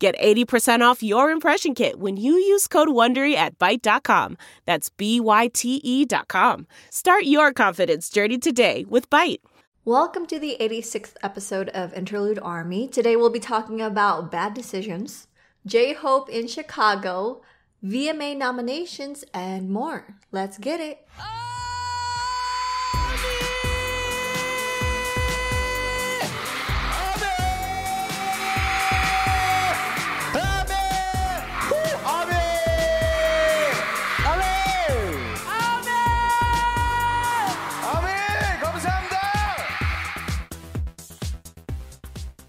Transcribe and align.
Get 0.00 0.16
80% 0.18 0.80
off 0.80 1.02
your 1.02 1.30
impression 1.30 1.74
kit 1.74 1.98
when 1.98 2.16
you 2.16 2.34
use 2.34 2.68
code 2.68 2.88
WONDERY 2.88 3.34
at 3.34 3.58
Byte.com. 3.58 4.38
That's 4.64 4.90
B-Y-T-E 4.90 6.04
dot 6.04 6.28
com. 6.28 6.68
Start 6.90 7.24
your 7.24 7.52
confidence 7.52 8.08
journey 8.08 8.38
today 8.38 8.84
with 8.88 9.10
Byte. 9.10 9.40
Welcome 9.84 10.26
to 10.26 10.38
the 10.38 10.56
86th 10.60 11.14
episode 11.22 11.68
of 11.70 11.92
Interlude 11.94 12.38
Army. 12.40 12.86
Today 12.86 13.16
we'll 13.16 13.30
be 13.30 13.40
talking 13.40 13.80
about 13.80 14.30
bad 14.30 14.54
decisions, 14.54 15.26
J-Hope 15.66 16.28
in 16.28 16.46
Chicago, 16.46 17.42
VMA 17.82 18.36
nominations, 18.36 19.24
and 19.34 19.68
more. 19.68 20.16
Let's 20.30 20.58
get 20.58 20.78
it. 20.78 21.08
Oh, 21.18 21.47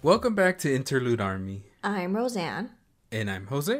Welcome 0.02 0.34
back 0.34 0.56
to 0.60 0.74
Interlude 0.74 1.20
Army. 1.20 1.64
I'm 1.84 2.14
Rosan. 2.14 2.70
And 3.12 3.30
I'm 3.30 3.48
Jose. 3.48 3.78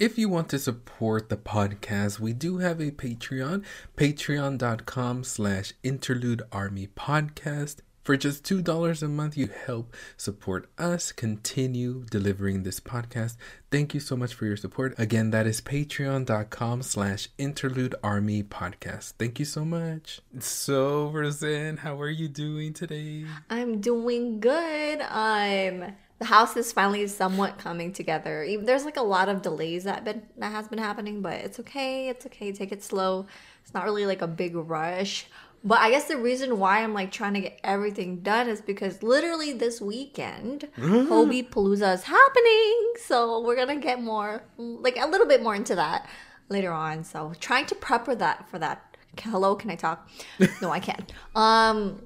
If 0.00 0.18
you 0.18 0.28
want 0.28 0.48
to 0.48 0.58
support 0.58 1.28
the 1.28 1.36
podcast, 1.36 2.18
we 2.18 2.32
do 2.32 2.58
have 2.58 2.80
a 2.80 2.90
Patreon, 2.90 3.64
patreon.com 3.96 5.22
slash 5.22 5.74
interlude 5.84 6.42
army 6.50 6.88
podcast. 6.88 7.82
For 8.08 8.16
just 8.16 8.42
$2 8.44 9.02
a 9.02 9.06
month, 9.06 9.36
you 9.36 9.50
help 9.66 9.94
support 10.16 10.70
us 10.78 11.12
continue 11.12 12.06
delivering 12.10 12.62
this 12.62 12.80
podcast. 12.80 13.36
Thank 13.70 13.92
you 13.92 14.00
so 14.00 14.16
much 14.16 14.32
for 14.32 14.46
your 14.46 14.56
support. 14.56 14.94
Again, 14.96 15.28
that 15.32 15.46
is 15.46 15.60
patreon.com 15.60 16.80
slash 16.80 17.28
interlude 17.36 17.94
army 18.02 18.42
podcast. 18.42 19.12
Thank 19.18 19.38
you 19.38 19.44
so 19.44 19.62
much. 19.62 20.22
So, 20.38 21.12
Rosan, 21.14 21.80
how 21.80 22.00
are 22.00 22.08
you 22.08 22.28
doing 22.28 22.72
today? 22.72 23.26
I'm 23.50 23.82
doing 23.82 24.40
good. 24.40 25.02
I'm 25.02 25.94
the 26.18 26.24
house 26.24 26.56
is 26.56 26.72
finally 26.72 27.06
somewhat 27.06 27.58
coming 27.58 27.92
together. 27.92 28.44
There's 28.62 28.84
like 28.84 28.96
a 28.96 29.02
lot 29.02 29.28
of 29.28 29.42
delays 29.42 29.84
that 29.84 30.04
been 30.04 30.22
that 30.38 30.50
has 30.50 30.66
been 30.66 30.78
happening, 30.78 31.20
but 31.20 31.34
it's 31.34 31.60
okay. 31.60 32.08
It's 32.08 32.26
okay. 32.26 32.52
Take 32.52 32.72
it 32.72 32.82
slow. 32.82 33.26
It's 33.62 33.72
not 33.72 33.84
really 33.84 34.06
like 34.06 34.22
a 34.22 34.26
big 34.26 34.56
rush. 34.56 35.26
But 35.64 35.80
I 35.80 35.90
guess 35.90 36.04
the 36.06 36.16
reason 36.16 36.58
why 36.58 36.82
I'm 36.82 36.94
like 36.94 37.10
trying 37.10 37.34
to 37.34 37.40
get 37.40 37.60
everything 37.64 38.20
done 38.20 38.48
is 38.48 38.60
because 38.60 39.02
literally 39.02 39.52
this 39.52 39.80
weekend, 39.80 40.68
Hobi 40.78 41.48
Palooza 41.48 41.94
is 41.94 42.04
happening. 42.04 42.92
So 43.04 43.40
we're 43.40 43.56
gonna 43.56 43.76
get 43.76 44.00
more, 44.00 44.44
like 44.56 44.96
a 44.98 45.06
little 45.06 45.26
bit 45.26 45.42
more 45.42 45.54
into 45.54 45.74
that 45.74 46.08
later 46.48 46.72
on. 46.72 47.04
So 47.04 47.32
trying 47.40 47.66
to 47.66 47.74
prep 47.74 48.04
for 48.04 48.14
that. 48.14 48.48
For 48.48 48.58
that. 48.58 48.96
Hello, 49.20 49.56
can 49.56 49.70
I 49.70 49.74
talk? 49.76 50.08
No, 50.62 50.70
I 50.70 50.80
can't. 50.80 51.12
Um. 51.34 52.02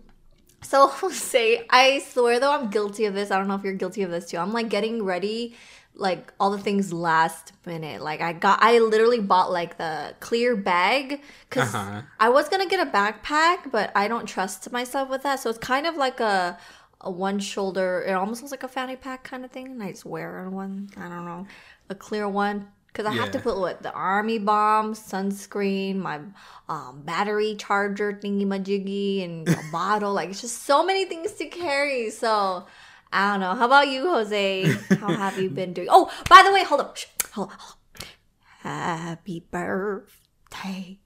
So 0.62 0.88
say, 1.10 1.66
I 1.68 1.98
swear 1.98 2.40
though, 2.40 2.52
I'm 2.52 2.70
guilty 2.70 3.04
of 3.04 3.14
this. 3.14 3.30
I 3.30 3.38
don't 3.38 3.48
know 3.48 3.54
if 3.56 3.64
you're 3.64 3.74
guilty 3.74 4.02
of 4.02 4.10
this 4.10 4.30
too. 4.30 4.38
I'm 4.38 4.52
like 4.52 4.68
getting 4.70 5.02
ready, 5.02 5.56
like 5.94 6.32
all 6.40 6.50
the 6.50 6.58
things 6.58 6.92
last 6.92 7.52
minute. 7.66 8.00
Like 8.02 8.20
I 8.20 8.32
got, 8.32 8.58
I 8.62 8.78
literally 8.78 9.20
bought 9.20 9.52
like 9.52 9.78
the 9.78 10.14
clear 10.20 10.56
bag 10.56 11.20
because 11.48 11.74
Uh-huh. 11.74 12.02
I 12.18 12.28
was 12.30 12.48
gonna 12.48 12.66
get 12.66 12.86
a 12.86 12.90
backpack, 12.90 13.70
but 13.70 13.92
I 13.94 14.08
don't 14.08 14.26
trust 14.26 14.70
myself 14.72 15.10
with 15.10 15.22
that. 15.22 15.40
So 15.40 15.50
it's 15.50 15.58
kind 15.58 15.86
of 15.86 15.96
like 15.96 16.20
a 16.20 16.58
a 17.04 17.10
one 17.10 17.38
shoulder. 17.40 18.04
It 18.06 18.12
almost 18.12 18.42
looks 18.42 18.52
like 18.52 18.62
a 18.62 18.68
fanny 18.68 18.96
pack 18.96 19.24
kind 19.24 19.44
of 19.44 19.50
thing, 19.50 19.66
and 19.66 19.82
I 19.82 19.90
just 19.90 20.04
wear 20.06 20.48
one. 20.48 20.88
I 20.96 21.08
don't 21.08 21.24
know, 21.24 21.46
a 21.90 21.94
clear 21.94 22.28
one. 22.28 22.68
Because 22.86 23.06
I 23.06 23.12
have 23.14 23.30
to 23.30 23.38
put 23.40 23.56
what 23.58 23.82
the 23.82 23.90
army 23.90 24.38
bomb, 24.38 24.92
sunscreen, 24.92 25.96
my 25.96 26.20
um, 26.68 27.00
battery 27.06 27.54
charger 27.58 28.12
thingy 28.12 28.44
majiggy, 28.44 29.24
and 29.24 29.48
a 29.48 29.58
bottle. 29.72 30.12
Like 30.12 30.28
it's 30.28 30.42
just 30.42 30.64
so 30.64 30.84
many 30.84 31.06
things 31.06 31.32
to 31.32 31.46
carry. 31.46 32.10
So 32.10 32.66
I 33.12 33.32
don't 33.32 33.40
know. 33.40 33.54
How 33.54 33.66
about 33.66 33.88
you, 33.88 34.08
Jose? 34.08 34.64
How 34.98 35.12
have 35.14 35.38
you 35.38 35.50
been 35.50 35.72
doing? 35.74 35.88
Oh, 35.90 36.10
by 36.28 36.42
the 36.42 36.52
way, 36.52 36.64
hold 36.64 36.80
up. 36.80 36.96
Hold 37.32 37.50
up. 37.52 37.60
Happy 38.60 39.44
birthday 39.50 40.98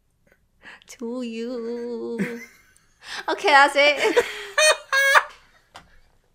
to 0.87 1.22
you. 1.22 2.41
Okay, 3.28 3.49
that's 3.49 3.75
it. 3.77 4.25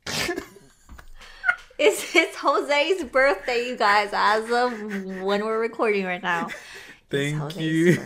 it's 1.79 2.15
it's 2.15 2.35
Jose's 2.37 3.03
birthday, 3.05 3.67
you 3.67 3.75
guys, 3.77 4.09
as 4.13 4.49
of 4.51 4.73
when 5.21 5.45
we're 5.45 5.59
recording 5.59 6.05
right 6.05 6.21
now. 6.23 6.47
It's 6.47 6.55
Thank 7.09 7.37
Jose's 7.37 7.61
you. 7.61 7.97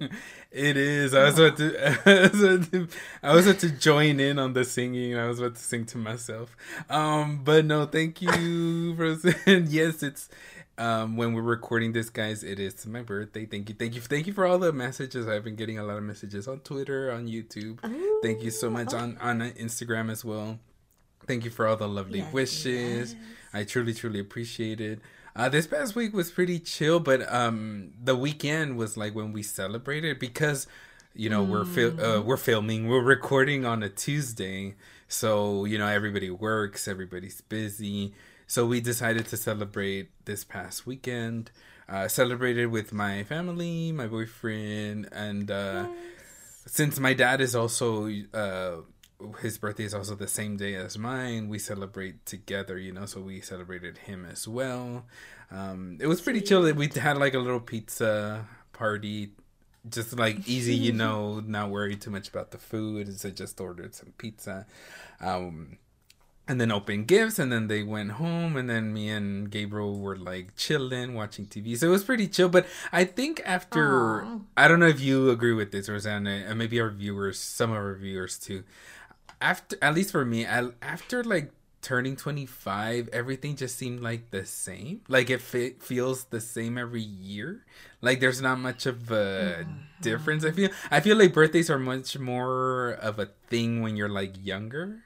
It 0.54 0.76
is. 0.76 1.14
I 1.14 1.24
was 1.24 1.38
about 1.38 1.56
to. 1.56 1.76
I 2.06 2.28
was 2.30 2.42
about 2.42 2.70
to, 2.72 2.88
I 3.24 3.34
was 3.34 3.46
about 3.48 3.58
to 3.60 3.70
join 3.70 4.20
in 4.20 4.38
on 4.38 4.52
the 4.52 4.64
singing. 4.64 5.18
I 5.18 5.26
was 5.26 5.40
about 5.40 5.56
to 5.56 5.60
sing 5.60 5.84
to 5.86 5.98
myself. 5.98 6.56
Um, 6.88 7.42
but 7.42 7.64
no, 7.64 7.86
thank 7.86 8.22
you, 8.22 8.94
Rosan. 8.96 9.66
yes, 9.70 10.02
it's. 10.02 10.28
Um, 10.76 11.16
when 11.16 11.34
we're 11.34 11.42
recording 11.42 11.92
this, 11.92 12.10
guys, 12.10 12.42
it 12.42 12.58
is 12.58 12.84
my 12.86 13.02
birthday. 13.02 13.46
Thank 13.46 13.68
you, 13.68 13.76
thank 13.76 13.94
you, 13.94 14.00
thank 14.00 14.26
you 14.26 14.32
for 14.32 14.44
all 14.44 14.58
the 14.58 14.72
messages. 14.72 15.28
I've 15.28 15.44
been 15.44 15.54
getting 15.54 15.78
a 15.78 15.84
lot 15.84 15.98
of 15.98 16.02
messages 16.02 16.48
on 16.48 16.60
Twitter, 16.60 17.12
on 17.12 17.28
YouTube. 17.28 17.78
thank 18.22 18.42
you 18.42 18.50
so 18.50 18.70
much 18.70 18.92
on 18.92 19.16
on 19.18 19.38
Instagram 19.40 20.10
as 20.10 20.24
well. 20.24 20.58
Thank 21.26 21.44
you 21.44 21.50
for 21.50 21.66
all 21.66 21.76
the 21.76 21.88
lovely 21.88 22.18
Yes, 22.20 22.32
wishes. 22.32 23.16
I 23.52 23.62
truly, 23.64 23.94
truly 23.94 24.18
appreciate 24.20 24.80
it. 24.80 25.00
Uh, 25.36 25.48
this 25.48 25.66
past 25.66 25.96
week 25.96 26.14
was 26.14 26.30
pretty 26.30 26.60
chill, 26.60 27.00
but 27.00 27.30
um, 27.32 27.90
the 28.02 28.14
weekend 28.14 28.76
was 28.76 28.96
like 28.96 29.14
when 29.14 29.32
we 29.32 29.42
celebrated 29.42 30.18
because 30.18 30.66
you 31.12 31.28
know 31.28 31.42
we're 31.42 31.64
fil- 31.64 32.00
uh, 32.00 32.20
we're 32.20 32.36
filming, 32.36 32.86
we're 32.88 33.02
recording 33.02 33.64
on 33.64 33.82
a 33.82 33.88
Tuesday, 33.88 34.74
so 35.08 35.64
you 35.64 35.76
know 35.76 35.88
everybody 35.88 36.30
works, 36.30 36.86
everybody's 36.86 37.40
busy. 37.40 38.14
So 38.46 38.64
we 38.66 38.80
decided 38.80 39.26
to 39.28 39.36
celebrate 39.36 40.10
this 40.24 40.44
past 40.44 40.86
weekend. 40.86 41.50
Uh, 41.88 42.08
celebrated 42.08 42.66
with 42.66 42.92
my 42.92 43.24
family, 43.24 43.92
my 43.92 44.06
boyfriend, 44.06 45.08
and 45.12 45.50
uh, 45.50 45.88
since 46.66 46.98
my 47.00 47.12
dad 47.12 47.40
is 47.40 47.54
also 47.56 48.08
uh 48.32 48.76
his 49.40 49.58
birthday 49.58 49.84
is 49.84 49.94
also 49.94 50.14
the 50.14 50.28
same 50.28 50.56
day 50.56 50.74
as 50.74 50.98
mine. 50.98 51.48
We 51.48 51.58
celebrate 51.58 52.26
together 52.26 52.78
you 52.78 52.92
know 52.92 53.06
so 53.06 53.20
we 53.20 53.40
celebrated 53.40 53.98
him 53.98 54.26
as 54.30 54.46
well. 54.46 55.04
Um 55.50 55.98
it 56.00 56.06
was 56.06 56.20
pretty 56.20 56.40
chill 56.40 56.62
we 56.72 56.88
had 56.88 57.18
like 57.18 57.34
a 57.34 57.38
little 57.38 57.60
pizza 57.60 58.46
party 58.72 59.32
just 59.88 60.18
like 60.18 60.48
easy 60.48 60.74
you 60.74 60.92
know 60.92 61.40
not 61.46 61.70
worry 61.70 61.96
too 61.96 62.10
much 62.10 62.28
about 62.28 62.50
the 62.50 62.58
food. 62.58 63.18
So 63.18 63.30
just 63.30 63.60
ordered 63.60 63.94
some 63.94 64.12
pizza 64.18 64.66
um 65.20 65.78
and 66.46 66.60
then 66.60 66.70
opened 66.70 67.06
gifts 67.06 67.38
and 67.38 67.50
then 67.50 67.68
they 67.68 67.82
went 67.82 68.12
home 68.12 68.56
and 68.56 68.68
then 68.68 68.92
me 68.92 69.08
and 69.08 69.50
gabriel 69.50 69.98
were 69.98 70.16
like 70.16 70.54
chilling 70.56 71.14
watching 71.14 71.46
tv 71.46 71.76
so 71.76 71.86
it 71.86 71.90
was 71.90 72.04
pretty 72.04 72.28
chill 72.28 72.48
but 72.48 72.66
i 72.92 73.04
think 73.04 73.40
after 73.44 74.22
Aw. 74.22 74.38
i 74.56 74.68
don't 74.68 74.80
know 74.80 74.86
if 74.86 75.00
you 75.00 75.30
agree 75.30 75.54
with 75.54 75.72
this 75.72 75.88
rosanna 75.88 76.44
and 76.46 76.58
maybe 76.58 76.80
our 76.80 76.90
viewers 76.90 77.38
some 77.38 77.70
of 77.70 77.76
our 77.76 77.94
viewers 77.94 78.38
too 78.38 78.62
after 79.44 79.76
at 79.82 79.94
least 79.94 80.10
for 80.10 80.24
me 80.24 80.46
I, 80.46 80.70
after 80.80 81.22
like 81.22 81.52
turning 81.82 82.16
25 82.16 83.10
everything 83.12 83.56
just 83.56 83.76
seemed 83.76 84.00
like 84.00 84.30
the 84.30 84.46
same. 84.46 85.02
Like 85.06 85.28
it 85.28 85.42
fe- 85.42 85.76
feels 85.78 86.24
the 86.24 86.40
same 86.40 86.78
every 86.78 87.02
year. 87.02 87.64
Like 88.00 88.20
there's 88.20 88.40
not 88.40 88.58
much 88.58 88.86
of 88.86 89.10
a 89.10 89.58
mm-hmm. 89.60 89.72
difference 90.00 90.44
i 90.44 90.50
feel. 90.50 90.70
I 90.90 91.00
feel 91.00 91.18
like 91.18 91.34
birthdays 91.34 91.68
are 91.68 91.78
much 91.78 92.18
more 92.18 92.92
of 93.02 93.18
a 93.18 93.28
thing 93.48 93.82
when 93.82 93.96
you're 93.96 94.08
like 94.08 94.34
younger 94.42 95.04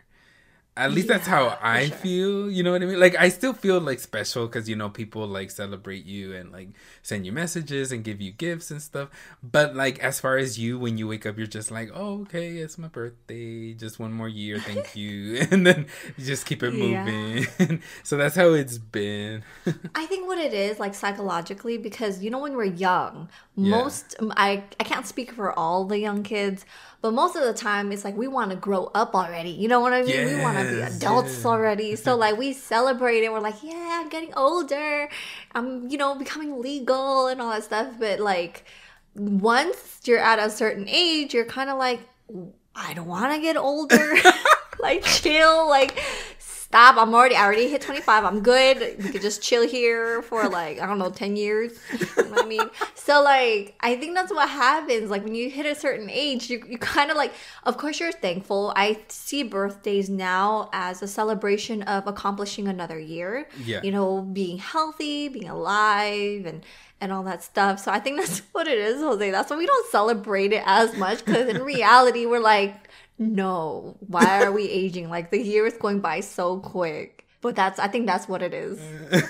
at 0.79 0.93
least 0.93 1.09
yeah, 1.09 1.15
that's 1.15 1.27
how 1.27 1.59
I 1.61 1.89
sure. 1.89 1.97
feel. 1.99 2.51
You 2.51 2.63
know 2.63 2.73
what 2.73 2.83
I 2.83 2.87
mean? 2.87 3.01
Like 3.01 3.17
I 3.17 3.29
still 3.29 3.53
feel 3.53 3.81
like 3.81 3.99
special 3.99 4.47
because 4.47 4.69
you 4.69 4.77
know 4.77 4.89
people 4.89 5.27
like 5.27 5.51
celebrate 5.51 6.05
you 6.05 6.35
and 6.35 6.53
like 6.53 6.69
send 7.03 7.27
you 7.27 7.33
messages 7.33 7.91
and 7.91 8.05
give 8.05 8.21
you 8.21 8.31
gifts 8.31 8.71
and 8.71 8.81
stuff. 8.81 9.09
But 9.43 9.75
like 9.75 9.99
as 9.99 10.21
far 10.21 10.37
as 10.37 10.59
you, 10.59 10.79
when 10.79 10.97
you 10.97 11.09
wake 11.09 11.27
up, 11.27 11.37
you're 11.37 11.49
just 11.49 11.71
like, 11.71 11.91
oh 11.93 12.23
okay, 12.23 12.59
it's 12.59 12.79
my 12.79 12.89
birthday, 12.89 13.75
just 13.75 13.99
one 13.99 14.13
more 14.13 14.29
year, 14.29 14.61
thank 14.61 14.95
you, 14.97 15.47
and 15.51 15.67
then 15.67 15.87
you 16.17 16.25
just 16.25 16.47
keep 16.47 16.63
it 16.63 16.73
moving. 16.73 17.47
Yeah. 17.59 17.79
so 18.05 18.17
that's 18.17 18.37
how 18.37 18.51
it's 18.51 18.79
been. 18.79 19.43
I 19.95 20.07
think 20.07 20.29
what 20.29 20.39
it 20.39 20.55
is 20.55 20.79
like 20.79 20.95
psychologically 20.95 21.77
because 21.77 22.23
you 22.23 22.31
know 22.31 22.39
when 22.39 22.57
we're 22.57 22.65
young, 22.65 23.29
yeah. 23.57 23.71
most 23.71 24.15
I 24.37 24.63
I 24.79 24.85
can't 24.85 25.07
speak 25.07 25.33
for 25.33 25.59
all 25.59 25.85
the 25.85 25.99
young 25.99 26.23
kids 26.23 26.65
but 27.01 27.13
most 27.13 27.37
of 27.37 27.45
the 27.45 27.55
time, 27.55 27.93
it's 27.93 28.05
like 28.05 28.17
we 28.17 28.27
want 28.27 28.51
to 28.51 28.57
grow 28.57 28.91
up 28.95 29.15
already. 29.15 29.51
You 29.51 29.69
know 29.69 29.81
what 29.81 29.93
I 29.93 30.01
mean? 30.03 30.11
Yes, 30.11 30.35
we 30.35 30.41
want 30.41 30.59
to 30.59 30.65
be 30.65 30.81
adults 30.81 31.43
yeah. 31.43 31.49
already. 31.49 31.97
So 32.09 32.17
like 32.17 32.37
we 32.37 32.53
celebrate 32.53 33.23
it. 33.23 33.33
We're 33.33 33.41
like, 33.41 33.63
yeah, 33.63 34.01
I'm 34.01 34.09
getting 34.09 34.35
older. 34.35 35.09
I'm, 35.55 35.89
you 35.89 35.99
know, 35.99 36.15
becoming 36.15 36.61
legal 36.61 37.29
and 37.29 37.41
all 37.41 37.51
that 37.51 37.65
stuff. 37.65 37.95
But 37.99 38.19
like 38.19 38.65
once 39.15 40.01
you're 40.05 40.19
at 40.19 40.39
a 40.39 40.51
certain 40.51 40.89
age, 40.89 41.35
you're 41.35 41.45
kind 41.45 41.71
of 41.71 41.79
like, 41.79 42.01
I 42.75 42.95
don't 42.95 43.07
want 43.07 43.33
to 43.35 43.41
get 43.41 43.57
older. 43.57 44.17
like 44.81 45.05
chill. 45.05 45.69
Like 45.69 46.01
stop. 46.69 46.97
I'm 46.99 47.15
already, 47.15 47.35
I 47.35 47.45
already 47.45 47.69
hit 47.69 47.81
25. 47.81 48.25
I'm 48.25 48.41
good. 48.43 49.03
We 49.03 49.11
could 49.11 49.23
just 49.23 49.43
chill 49.43 49.67
here 49.67 50.23
for 50.23 50.49
like, 50.49 50.81
I 50.81 50.87
don't 50.87 50.99
know, 50.99 51.11
10 51.11 51.37
years. 51.37 51.73
You 51.93 52.25
know 52.25 52.31
what 52.31 52.45
I 52.45 52.49
mean? 52.49 52.71
So, 52.95 53.23
like, 53.23 53.75
I 53.81 53.97
think 53.97 54.15
that's 54.15 54.31
what 54.31 54.51
happens. 54.51 55.09
Like, 55.09 55.25
when 55.25 55.35
you 55.35 55.49
hit 55.49 55.65
a 55.65 55.75
certain 55.75 56.11
age, 56.11 56.51
you, 56.51 56.63
you 56.69 56.77
kind 56.77 57.11
of 57.11 57.17
like, 57.17 57.33
of 57.65 57.79
course, 57.79 58.01
you're 58.01 58.13
thankful. 58.13 58.71
I 58.77 58.99
see 59.09 59.45
birthdays 59.45 60.11
now 60.11 60.69
as 60.75 61.01
a 61.01 61.09
celebration 61.09 61.81
of 61.85 62.07
accomplishing 62.07 62.69
another 62.69 62.99
year. 62.99 63.49
Yeah. 63.65 63.81
You 63.83 63.93
know, 63.93 64.21
being 64.21 64.59
healthy, 64.59 65.29
being 65.29 65.49
alive, 65.49 66.45
and, 66.45 66.63
and 67.01 67.11
all 67.11 67.23
that 67.23 67.43
stuff. 67.43 67.81
So 67.81 67.91
I 67.91 67.99
think 67.99 68.19
that's 68.19 68.41
what 68.53 68.69
it 68.69 68.79
is, 68.79 69.01
Jose. 69.01 69.31
That's 69.31 69.49
why 69.49 69.57
we 69.57 69.65
don't 69.65 69.91
celebrate 69.91 70.53
it 70.53 70.63
as 70.67 70.95
much 70.99 71.25
because 71.25 71.49
in 71.49 71.63
reality, 71.63 72.27
we're 72.27 72.41
like, 72.41 72.75
no, 73.19 73.97
why 74.07 74.45
are 74.45 74.53
we 74.53 74.69
aging? 74.69 75.11
Like 75.11 75.31
the 75.31 75.43
year 75.43 75.67
is 75.67 75.75
going 75.75 76.01
by 76.01 76.21
so 76.21 76.59
quick. 76.61 77.27
But 77.41 77.55
that's 77.55 77.79
I 77.79 77.89
think 77.89 78.07
that's 78.07 78.29
what 78.29 78.43
it 78.43 78.53
is. 78.53 78.81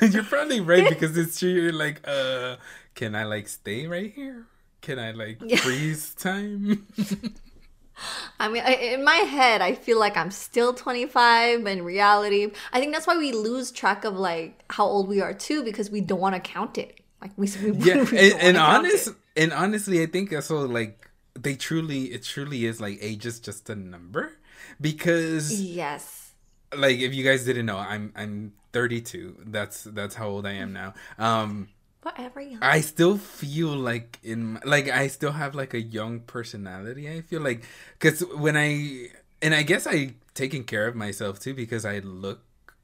You're 0.14 0.25
probably 0.25 0.61
right 0.61 0.88
because 0.88 1.17
it's 1.17 1.38
true. 1.38 1.50
You're 1.50 1.73
like, 1.73 2.00
uh, 2.06 2.56
can 2.94 3.14
I 3.14 3.25
like 3.25 3.49
stay 3.49 3.87
right 3.87 4.12
here? 4.12 4.46
Can 4.81 4.99
I 4.99 5.11
like 5.11 5.38
freeze 5.58 6.14
time? 6.14 6.87
I 8.40 8.49
mean, 8.49 8.64
in 8.64 9.05
my 9.05 9.17
head, 9.17 9.61
I 9.61 9.75
feel 9.75 9.99
like 9.99 10.17
I'm 10.17 10.31
still 10.31 10.73
25. 10.73 11.67
In 11.67 11.82
reality, 11.82 12.50
I 12.73 12.81
think 12.81 12.94
that's 12.94 13.06
why 13.06 13.17
we 13.17 13.32
lose 13.32 13.73
track 13.73 14.05
of 14.05 14.17
like 14.17 14.62
how 14.70 14.87
old 14.87 15.08
we 15.08 15.20
are 15.20 15.35
too, 15.35 15.64
because 15.64 15.90
we 15.90 16.00
don't 16.00 16.20
want 16.20 16.35
to 16.35 16.40
count 16.40 16.79
it. 16.79 17.00
Like 17.20 17.32
we, 17.37 17.50
we 17.62 17.73
yeah, 17.79 18.05
we 18.11 18.32
and, 18.32 18.40
and 18.40 18.56
honest, 18.56 19.11
and 19.37 19.52
honestly, 19.52 20.02
I 20.02 20.06
think 20.06 20.32
also 20.32 20.67
like 20.67 21.07
they 21.34 21.54
truly 21.54 22.04
it 22.06 22.22
truly 22.22 22.64
is 22.64 22.80
like 22.80 22.98
age 23.00 23.26
is 23.26 23.40
just 23.40 23.69
a 23.70 23.75
number 23.75 24.32
because 24.80 25.60
yes. 25.60 26.32
like 26.76 26.98
if 26.98 27.14
you 27.14 27.25
guys 27.25 27.44
didn't 27.44 27.66
know 27.66 27.78
i'm 27.78 28.12
i'm 28.16 28.52
32 28.72 29.36
that's 29.46 29.84
that's 29.84 30.14
how 30.14 30.28
old 30.28 30.46
i 30.46 30.52
am 30.52 30.72
now. 30.72 30.94
Um 31.19 31.69
whatever 32.02 32.42
i 32.62 32.80
still 32.80 33.19
feel 33.19 33.75
like 33.75 34.19
in 34.22 34.58
like 34.64 34.88
i 34.88 35.08
still 35.08 35.32
have 35.32 35.54
like 35.54 35.75
a 35.75 35.80
young 35.80 36.20
personality 36.20 37.10
i 37.10 37.20
feel 37.20 37.40
like 37.40 37.64
because 37.98 38.20
when 38.36 38.56
i 38.56 39.08
and 39.42 39.54
i 39.54 39.62
guess 39.62 39.86
i 39.86 40.14
taken 40.32 40.62
care 40.62 40.86
of 40.86 40.94
myself 40.94 41.40
too 41.40 41.52
because 41.52 41.84
i 41.84 41.98
look 41.98 42.40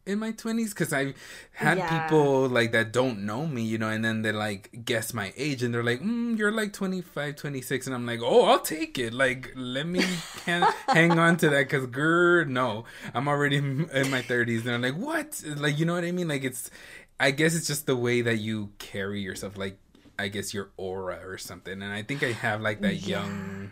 in 0.06 0.18
my 0.18 0.32
20s 0.32 0.70
because 0.70 0.92
I've 0.92 1.14
had 1.52 1.78
yeah. 1.78 2.06
people 2.06 2.48
like 2.48 2.72
that 2.72 2.92
don't 2.92 3.24
know 3.24 3.46
me 3.46 3.62
you 3.62 3.78
know 3.78 3.88
and 3.88 4.04
then 4.04 4.22
they 4.22 4.32
like 4.32 4.84
guess 4.84 5.14
my 5.14 5.32
age 5.36 5.62
and 5.62 5.72
they're 5.72 5.84
like 5.84 6.00
mm, 6.00 6.36
you're 6.36 6.52
like 6.52 6.72
25 6.72 7.36
26 7.36 7.86
and 7.86 7.94
i'm 7.94 8.04
like 8.04 8.20
oh 8.22 8.44
i'll 8.44 8.60
take 8.60 8.98
it 8.98 9.14
like 9.14 9.52
let 9.54 9.86
me 9.86 10.02
hang 10.46 11.18
on 11.18 11.36
to 11.36 11.48
that 11.48 11.60
because 11.60 11.86
girl 11.86 12.44
no 12.44 12.84
i'm 13.14 13.28
already 13.28 13.56
in 13.56 14.10
my 14.10 14.22
30s 14.22 14.58
and 14.58 14.66
they're 14.66 14.78
like 14.78 14.96
what 14.96 15.42
like 15.56 15.78
you 15.78 15.86
know 15.86 15.94
what 15.94 16.04
i 16.04 16.10
mean 16.10 16.28
like 16.28 16.44
it's 16.44 16.70
i 17.20 17.30
guess 17.30 17.54
it's 17.54 17.66
just 17.66 17.86
the 17.86 17.96
way 17.96 18.20
that 18.20 18.36
you 18.36 18.70
carry 18.78 19.20
yourself 19.20 19.56
like 19.56 19.78
i 20.18 20.28
guess 20.28 20.52
your 20.52 20.70
aura 20.76 21.18
or 21.24 21.38
something 21.38 21.82
and 21.82 21.92
i 21.92 22.02
think 22.02 22.22
i 22.22 22.32
have 22.32 22.60
like 22.60 22.80
that 22.80 22.96
yeah. 22.96 23.22
young 23.22 23.70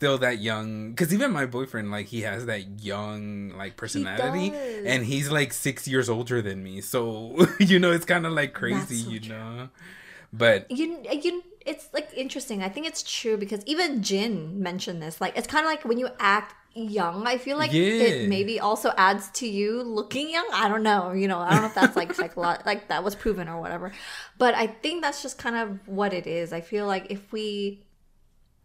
still 0.00 0.16
that 0.16 0.38
young 0.38 0.92
because 0.92 1.12
even 1.12 1.30
my 1.30 1.44
boyfriend 1.44 1.90
like 1.90 2.06
he 2.06 2.22
has 2.22 2.46
that 2.46 2.80
young 2.80 3.52
like 3.58 3.76
personality 3.76 4.48
he 4.48 4.86
and 4.86 5.04
he's 5.04 5.30
like 5.30 5.52
six 5.52 5.86
years 5.86 6.08
older 6.08 6.40
than 6.40 6.64
me. 6.64 6.80
So 6.80 7.36
you 7.60 7.78
know 7.78 7.92
it's 7.92 8.06
kind 8.06 8.24
of 8.24 8.32
like 8.32 8.54
crazy 8.54 8.96
so 8.96 9.10
you 9.10 9.20
true. 9.20 9.36
know? 9.36 9.68
But 10.32 10.70
you 10.70 11.04
you 11.12 11.42
it's 11.66 11.90
like 11.92 12.08
interesting. 12.16 12.62
I 12.62 12.70
think 12.70 12.86
it's 12.86 13.02
true 13.02 13.36
because 13.36 13.62
even 13.66 14.02
jin 14.02 14.62
mentioned 14.62 15.02
this. 15.02 15.20
Like 15.20 15.36
it's 15.36 15.46
kind 15.46 15.66
of 15.66 15.70
like 15.70 15.84
when 15.84 15.98
you 15.98 16.08
act 16.18 16.54
young 16.72 17.26
i 17.26 17.36
feel 17.36 17.58
like 17.58 17.72
yeah. 17.72 17.82
it 17.82 18.28
maybe 18.28 18.60
also 18.60 18.92
adds 18.96 19.28
to 19.32 19.46
you 19.46 19.82
looking 19.82 20.30
young. 20.30 20.48
I 20.52 20.68
don't 20.68 20.84
know 20.84 21.10
you 21.10 21.26
know 21.26 21.40
i 21.40 21.50
don't 21.50 21.62
know 21.62 21.66
if 21.66 21.74
that's 21.74 21.96
like 21.96 22.14
psychological 22.14 22.64
like 22.72 22.86
that 22.88 23.04
was 23.04 23.14
proven 23.14 23.48
or 23.50 23.60
whatever. 23.60 23.92
But 24.38 24.54
i 24.54 24.66
think 24.66 25.02
that's 25.02 25.20
just 25.20 25.36
kind 25.36 25.56
of 25.56 25.86
what 25.86 26.14
it 26.14 26.26
is. 26.26 26.54
I 26.54 26.62
feel 26.62 26.86
like 26.86 27.08
if 27.10 27.32
we 27.32 27.82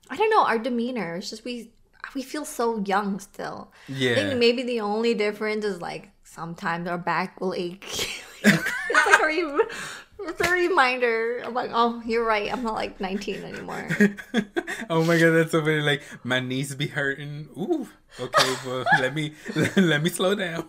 I 0.10 0.16
don't 0.16 0.30
know, 0.30 0.46
our 0.46 0.60
demeanor. 0.60 1.16
It's 1.16 1.30
just 1.30 1.46
we 1.46 1.72
we 2.14 2.22
feel 2.24 2.46
so 2.46 2.80
young 2.86 3.20
still. 3.20 3.72
Yeah. 3.88 4.12
I 4.12 4.16
think 4.16 4.40
maybe 4.40 4.64
the 4.64 4.82
only 4.82 5.14
difference 5.14 5.66
is 5.66 5.82
like 5.82 6.12
sometimes 6.24 6.88
our 6.88 6.98
back 6.98 7.40
will 7.42 7.54
ache. 7.54 7.86
it's 8.44 8.64
like 8.92 9.22
a, 9.22 9.26
re- 9.26 9.66
it's 10.20 10.42
a 10.42 10.52
reminder. 10.52 11.42
I'm 11.44 11.54
like, 11.54 11.72
oh, 11.74 12.02
you're 12.06 12.26
right. 12.26 12.52
I'm 12.52 12.64
not 12.64 12.76
like 12.76 13.00
19 13.00 13.44
anymore. 13.44 13.88
oh 14.90 15.04
my 15.04 15.20
god, 15.20 15.32
that's 15.32 15.52
so 15.52 15.62
funny. 15.62 15.82
Like 15.82 16.04
my 16.24 16.40
knees 16.40 16.76
be 16.76 16.88
hurting. 16.88 17.50
Ooh. 17.58 17.88
Okay, 18.20 18.56
well 18.66 18.86
let 19.00 19.14
me 19.14 19.34
let 19.76 20.02
me 20.02 20.10
slow 20.10 20.36
down. 20.36 20.68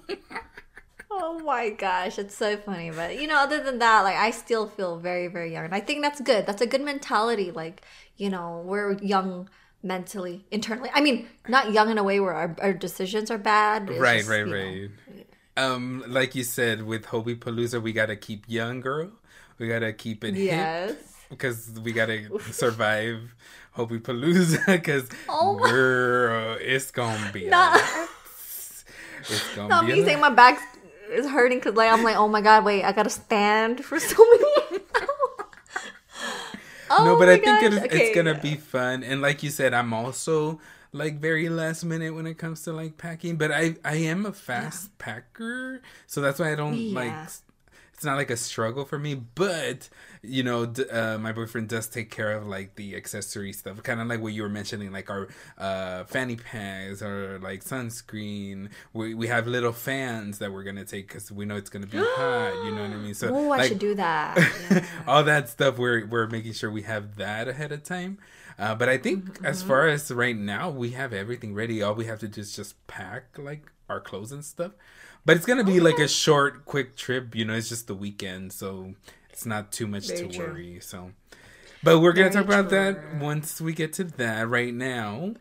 Oh 1.19 1.41
my 1.45 1.71
gosh, 1.71 2.19
it's 2.19 2.37
so 2.37 2.57
funny. 2.57 2.91
But 2.91 3.21
you 3.21 3.27
know, 3.27 3.37
other 3.37 3.63
than 3.63 3.79
that, 3.79 4.03
like 4.03 4.17
I 4.17 4.31
still 4.31 4.69
feel 4.69 4.99
very, 4.99 5.29
very 5.29 5.53
young. 5.53 5.65
And 5.65 5.75
I 5.75 5.81
think 5.81 6.03
that's 6.03 6.21
good. 6.21 6.47
That's 6.47 6.63
a 6.63 6.67
good 6.67 6.83
mentality. 6.83 7.51
Like 7.51 7.83
you 8.17 8.31
know, 8.31 8.63
we're 8.65 8.99
young 8.99 9.49
mentally, 9.83 10.45
internally. 10.51 10.91
I 10.95 11.01
mean, 11.01 11.27
not 11.49 11.73
young 11.73 11.91
in 11.91 11.99
a 11.99 12.03
way 12.03 12.21
where 12.21 12.35
our, 12.35 12.57
our 12.61 12.73
decisions 12.73 13.31
are 13.31 13.39
bad. 13.39 13.89
right, 13.89 14.19
just, 14.19 14.29
right, 14.29 14.47
right. 14.47 14.91
Know. 14.91 15.23
Um, 15.57 16.05
like 16.07 16.35
you 16.35 16.45
said, 16.45 16.83
with 16.83 17.07
Hobi 17.07 17.39
Palooza, 17.39 17.81
we 17.81 17.93
gotta 17.93 18.17
keep 18.17 18.45
young, 18.47 18.81
girl. 18.81 19.11
We 19.59 19.69
gotta 19.69 19.93
keep 19.93 20.23
it 20.23 20.35
yes. 20.35 20.91
hip 20.91 21.07
because 21.31 21.71
we 21.83 21.93
gotta 21.93 22.29
survive 22.53 23.35
Hobi 23.77 24.01
Palooza. 24.01 24.65
Because 24.67 25.09
oh 25.29 25.57
girl, 25.57 26.59
it's 26.61 26.91
gonna 26.91 27.31
be. 27.33 27.47
Not, 27.49 27.81
it's 29.21 29.55
gonna 29.57 29.69
not 29.69 29.87
be 29.87 29.95
me 29.95 30.05
saying 30.05 30.21
my 30.21 30.31
back 30.31 30.76
is 31.11 31.27
hurting 31.27 31.59
because 31.59 31.75
like 31.75 31.93
I'm 31.93 32.03
like, 32.03 32.17
oh 32.17 32.29
my 32.29 32.41
god, 32.41 32.65
wait, 32.65 32.85
I 32.85 32.93
gotta 32.93 33.11
stand 33.11 33.85
for 33.85 33.99
so 34.01 34.17
many. 34.19 34.45
Oh 36.89 37.05
no, 37.05 37.19
but 37.19 37.29
I 37.29 37.39
think 37.39 37.63
it 37.65 37.73
is, 37.73 37.79
okay, 37.81 38.07
it's 38.07 38.15
gonna 38.15 38.35
yeah. 38.35 38.41
be 38.41 38.55
fun. 38.55 39.03
And 39.03 39.21
like 39.21 39.43
you 39.43 39.51
said, 39.51 39.75
I'm 39.75 39.93
also 39.93 40.61
like 40.93 41.19
very 41.19 41.49
last 41.49 41.85
minute 41.85 42.15
when 42.15 42.27
it 42.27 42.39
comes 42.39 42.63
to 42.63 42.73
like 42.73 42.97
packing, 42.97 43.37
but 43.37 43.51
I 43.51 43.75
I 43.85 43.97
am 43.97 44.25
a 44.25 44.33
fast 44.33 44.91
yeah. 44.91 45.05
packer, 45.05 45.83
so 46.07 46.21
that's 46.21 46.39
why 46.39 46.53
I 46.53 46.55
don't 46.55 46.75
yeah. 46.75 46.95
like. 46.95 47.29
It's 47.97 48.05
not 48.05 48.17
like 48.17 48.29
a 48.29 48.37
struggle 48.37 48.85
for 48.85 48.99
me, 48.99 49.15
but 49.15 49.89
you 50.21 50.43
know, 50.43 50.71
uh, 50.91 51.17
my 51.17 51.33
boyfriend 51.33 51.71
does 51.71 51.89
take 51.89 52.11
care 52.11 52.33
of 52.33 52.47
like 52.47 52.75
the 52.75 52.95
accessory 52.95 53.55
stuff, 53.55 53.83
kind 53.83 54.03
of 54.03 54.07
like 54.07 54.21
what 54.21 54.35
you 54.35 54.43
were 54.43 54.51
mentioning, 54.51 54.93
like 54.93 55.09
our 55.09 55.29
uh, 55.57 56.05
fanny 56.05 56.37
packs 56.37 57.01
or 57.01 57.39
like 57.39 57.65
sunscreen. 57.65 58.69
We 58.93 59.15
we 59.15 59.29
have 59.29 59.47
little 59.47 59.73
fans 59.73 60.41
that 60.41 60.53
we're 60.53 60.63
gonna 60.63 60.85
take 60.85 61.09
because 61.09 61.33
we 61.33 61.47
know 61.47 61.57
it's 61.57 61.71
gonna 61.71 61.87
be 61.87 61.97
hot. 61.97 62.67
You 62.67 62.75
know 62.75 62.83
what 62.83 62.91
I 62.91 62.97
mean? 62.97 63.15
So, 63.15 63.35
oh, 63.35 63.51
I 63.51 63.67
should 63.67 63.79
do 63.79 63.95
that. 63.95 64.37
Yeah. 64.71 64.85
all 65.07 65.25
that 65.25 65.49
stuff, 65.49 65.79
we're 65.79 66.05
we're 66.05 66.27
making 66.27 66.53
sure 66.53 66.71
we 66.71 66.83
have 66.83 67.17
that 67.17 67.49
ahead 67.49 67.73
of 67.73 67.83
time. 67.83 68.19
Uh, 68.59 68.75
but 68.75 68.91
I 68.91 68.99
think 68.99 69.25
mm-hmm. 69.25 69.47
as 69.47 69.63
far 69.63 69.89
as 69.89 70.11
right 70.11 70.37
now, 70.37 70.69
we 70.69 70.91
have 70.91 71.15
everything 71.15 71.55
ready. 71.55 71.83
All 71.83 71.95
we 71.95 72.05
have 72.07 72.19
to 72.21 72.29
do 72.29 72.43
is 72.43 72.55
just 72.55 72.87
pack 72.89 73.39
like 73.39 73.73
our 73.89 74.01
clothes 74.01 74.33
and 74.33 74.45
stuff. 74.45 74.73
But 75.27 75.37
it's 75.37 75.47
gonna 75.47 75.65
be 75.65 75.81
like 75.81 75.99
a 75.99 76.09
short, 76.09 76.65
quick 76.65 76.97
trip. 76.97 77.35
You 77.35 77.45
know, 77.45 77.55
it's 77.55 77.69
just 77.69 77.89
the 77.89 77.95
weekend, 77.95 78.53
so 78.53 78.95
it's 79.31 79.45
not 79.45 79.73
too 79.73 79.87
much 79.89 80.09
Very 80.09 80.29
to 80.29 80.29
true. 80.37 80.47
worry. 80.47 80.79
So, 80.81 81.11
but 81.83 82.01
we're 82.01 82.13
gonna 82.15 82.31
talk 82.31 82.45
about 82.47 82.69
true. 82.71 82.79
that 82.79 83.17
once 83.21 83.61
we 83.61 83.75
get 83.75 83.93
to 83.95 84.05
that. 84.05 84.49
Right 84.49 84.73
now, 84.73 85.35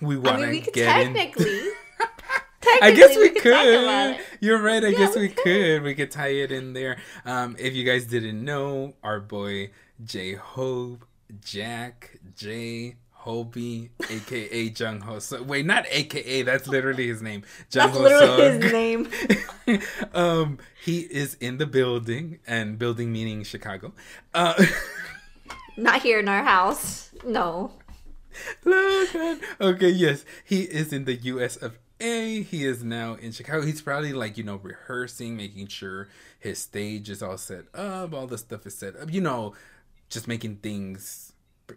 we 0.00 0.16
want 0.16 0.38
to 0.38 0.46
I 0.46 0.50
mean, 0.50 0.50
we 0.50 0.60
get 0.60 0.74
technically. 0.74 1.60
I 2.82 2.92
guess 2.92 3.16
we, 3.16 3.22
we 3.24 3.30
could 3.30 3.52
talk 3.52 3.66
about 3.66 4.16
could. 4.16 4.20
it. 4.20 4.26
You're 4.40 4.62
right. 4.62 4.84
I 4.84 4.88
Yeah, 4.88 4.98
guess 4.98 5.16
we 5.16 5.22
we 5.22 5.28
could. 5.28 5.44
could. 5.44 5.82
We 5.82 5.94
could 5.94 6.10
tie 6.10 6.28
it 6.28 6.52
in 6.52 6.72
there. 6.72 6.98
Um, 7.26 7.56
if 7.58 7.74
you 7.74 7.84
guys 7.84 8.06
didn't 8.06 8.42
know, 8.44 8.94
our 9.02 9.20
boy 9.20 9.70
J 10.04 10.34
Hope, 10.34 11.04
Jack, 11.44 12.18
J 12.36 12.96
Hobi, 13.24 13.90
aka 14.08 14.62
Jung 14.76 15.00
Ho. 15.00 15.18
So 15.18 15.42
wait, 15.42 15.66
not 15.66 15.86
aka. 15.90 16.42
That's 16.42 16.66
literally 16.66 17.06
his 17.08 17.22
name. 17.22 17.42
Jung 17.72 17.86
That's 17.92 17.96
Ho 17.96 18.02
literally 18.02 18.60
his 18.60 18.72
name. 18.72 19.08
um, 20.14 20.58
he 20.82 21.00
is 21.00 21.34
in 21.40 21.58
the 21.58 21.66
building, 21.66 22.38
and 22.46 22.78
building 22.78 23.12
meaning 23.12 23.42
Chicago. 23.44 23.92
Uh, 24.34 24.64
Not 25.76 26.02
here 26.02 26.18
in 26.18 26.28
our 26.28 26.42
house. 26.42 27.10
No. 27.24 27.72
Oh, 28.66 29.38
Okay, 29.60 29.88
yes, 29.90 30.24
he 30.44 30.62
is 30.62 30.92
in 30.92 31.04
the 31.04 31.14
U.S. 31.14 31.56
of 31.56 31.78
A. 32.00 32.42
He 32.42 32.64
is 32.64 32.82
now 32.84 33.14
in 33.14 33.32
Chicago. 33.32 33.62
He's 33.62 33.82
probably 33.82 34.12
like 34.12 34.36
you 34.38 34.44
know 34.44 34.56
rehearsing, 34.56 35.36
making 35.36 35.68
sure 35.68 36.08
his 36.38 36.58
stage 36.58 37.10
is 37.10 37.22
all 37.22 37.38
set 37.38 37.64
up, 37.74 38.14
all 38.14 38.26
the 38.26 38.38
stuff 38.38 38.66
is 38.66 38.74
set 38.74 38.96
up. 38.96 39.12
You 39.12 39.20
know, 39.20 39.54
just 40.08 40.26
making 40.28 40.56
things 40.56 41.32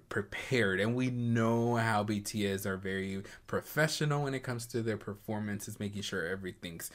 prepared. 0.09 0.79
And 0.79 0.95
we 0.95 1.09
know 1.09 1.75
how 1.75 2.03
BTS 2.03 2.65
are 2.65 2.77
very 2.77 3.23
professional 3.47 4.23
when 4.23 4.33
it 4.33 4.43
comes 4.43 4.65
to 4.67 4.81
their 4.81 4.97
performances, 4.97 5.79
making 5.79 6.01
sure 6.01 6.25
everything's 6.25 6.91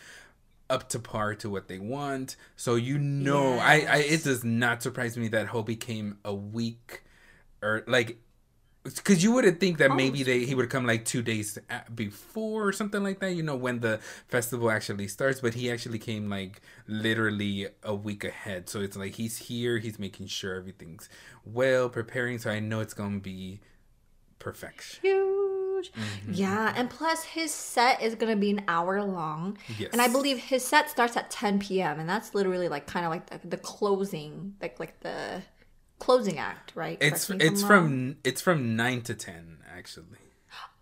up 0.70 0.88
to 0.90 0.98
par 0.98 1.34
to 1.36 1.50
what 1.50 1.68
they 1.68 1.78
want. 1.78 2.36
So 2.56 2.74
you 2.74 2.98
know, 2.98 3.58
I, 3.58 3.86
I 3.88 3.96
it 3.98 4.24
does 4.24 4.44
not 4.44 4.82
surprise 4.82 5.16
me 5.16 5.28
that 5.28 5.48
Hobi 5.48 5.78
came 5.78 6.18
a 6.24 6.34
week 6.34 7.02
or 7.62 7.84
like 7.86 8.18
because 8.96 9.22
you 9.22 9.32
wouldn't 9.32 9.60
think 9.60 9.78
that 9.78 9.94
maybe 9.94 10.22
they 10.22 10.44
he 10.44 10.54
would 10.54 10.70
come 10.70 10.86
like 10.86 11.04
two 11.04 11.22
days 11.22 11.58
before 11.94 12.68
or 12.68 12.72
something 12.72 13.02
like 13.02 13.20
that. 13.20 13.32
You 13.34 13.42
know 13.42 13.56
when 13.56 13.80
the 13.80 14.00
festival 14.28 14.70
actually 14.70 15.08
starts, 15.08 15.40
but 15.40 15.54
he 15.54 15.70
actually 15.70 15.98
came 15.98 16.28
like 16.28 16.60
literally 16.86 17.68
a 17.82 17.94
week 17.94 18.24
ahead. 18.24 18.68
So 18.68 18.80
it's 18.80 18.96
like 18.96 19.14
he's 19.14 19.36
here, 19.38 19.78
he's 19.78 19.98
making 19.98 20.26
sure 20.28 20.54
everything's 20.54 21.08
well, 21.44 21.88
preparing. 21.88 22.38
So 22.38 22.50
I 22.50 22.60
know 22.60 22.80
it's 22.80 22.94
gonna 22.94 23.18
be 23.20 23.60
perfection. 24.38 25.00
Huge. 25.02 25.92
Mm-hmm. 25.92 26.32
Yeah, 26.32 26.72
and 26.76 26.90
plus 26.90 27.22
his 27.22 27.52
set 27.52 28.02
is 28.02 28.14
gonna 28.16 28.36
be 28.36 28.50
an 28.50 28.64
hour 28.68 29.02
long, 29.04 29.58
Yes. 29.78 29.90
and 29.92 30.02
I 30.02 30.08
believe 30.08 30.38
his 30.38 30.64
set 30.64 30.90
starts 30.90 31.16
at 31.16 31.30
10 31.30 31.60
p.m. 31.60 32.00
and 32.00 32.08
that's 32.08 32.34
literally 32.34 32.68
like 32.68 32.86
kind 32.86 33.06
of 33.06 33.10
like 33.10 33.26
the, 33.26 33.46
the 33.46 33.56
closing, 33.56 34.54
like 34.60 34.80
like 34.80 34.98
the 35.00 35.42
closing 35.98 36.38
act, 36.38 36.72
right? 36.74 36.98
It's 37.00 37.26
Correct 37.26 37.42
it's 37.42 37.62
I'm 37.62 37.68
wrong. 37.68 37.86
from 37.88 38.16
it's 38.24 38.40
from 38.40 38.76
nine 38.76 39.02
to 39.02 39.14
ten 39.14 39.58
actually. 39.76 40.18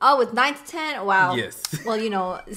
oh, 0.01 0.21
it's 0.21 0.33
nine 0.33 0.55
to 0.55 0.65
ten. 0.65 1.05
Wow. 1.05 1.35
Yes. 1.35 1.63
Well, 1.85 1.97
you 1.97 2.11
know. 2.11 2.41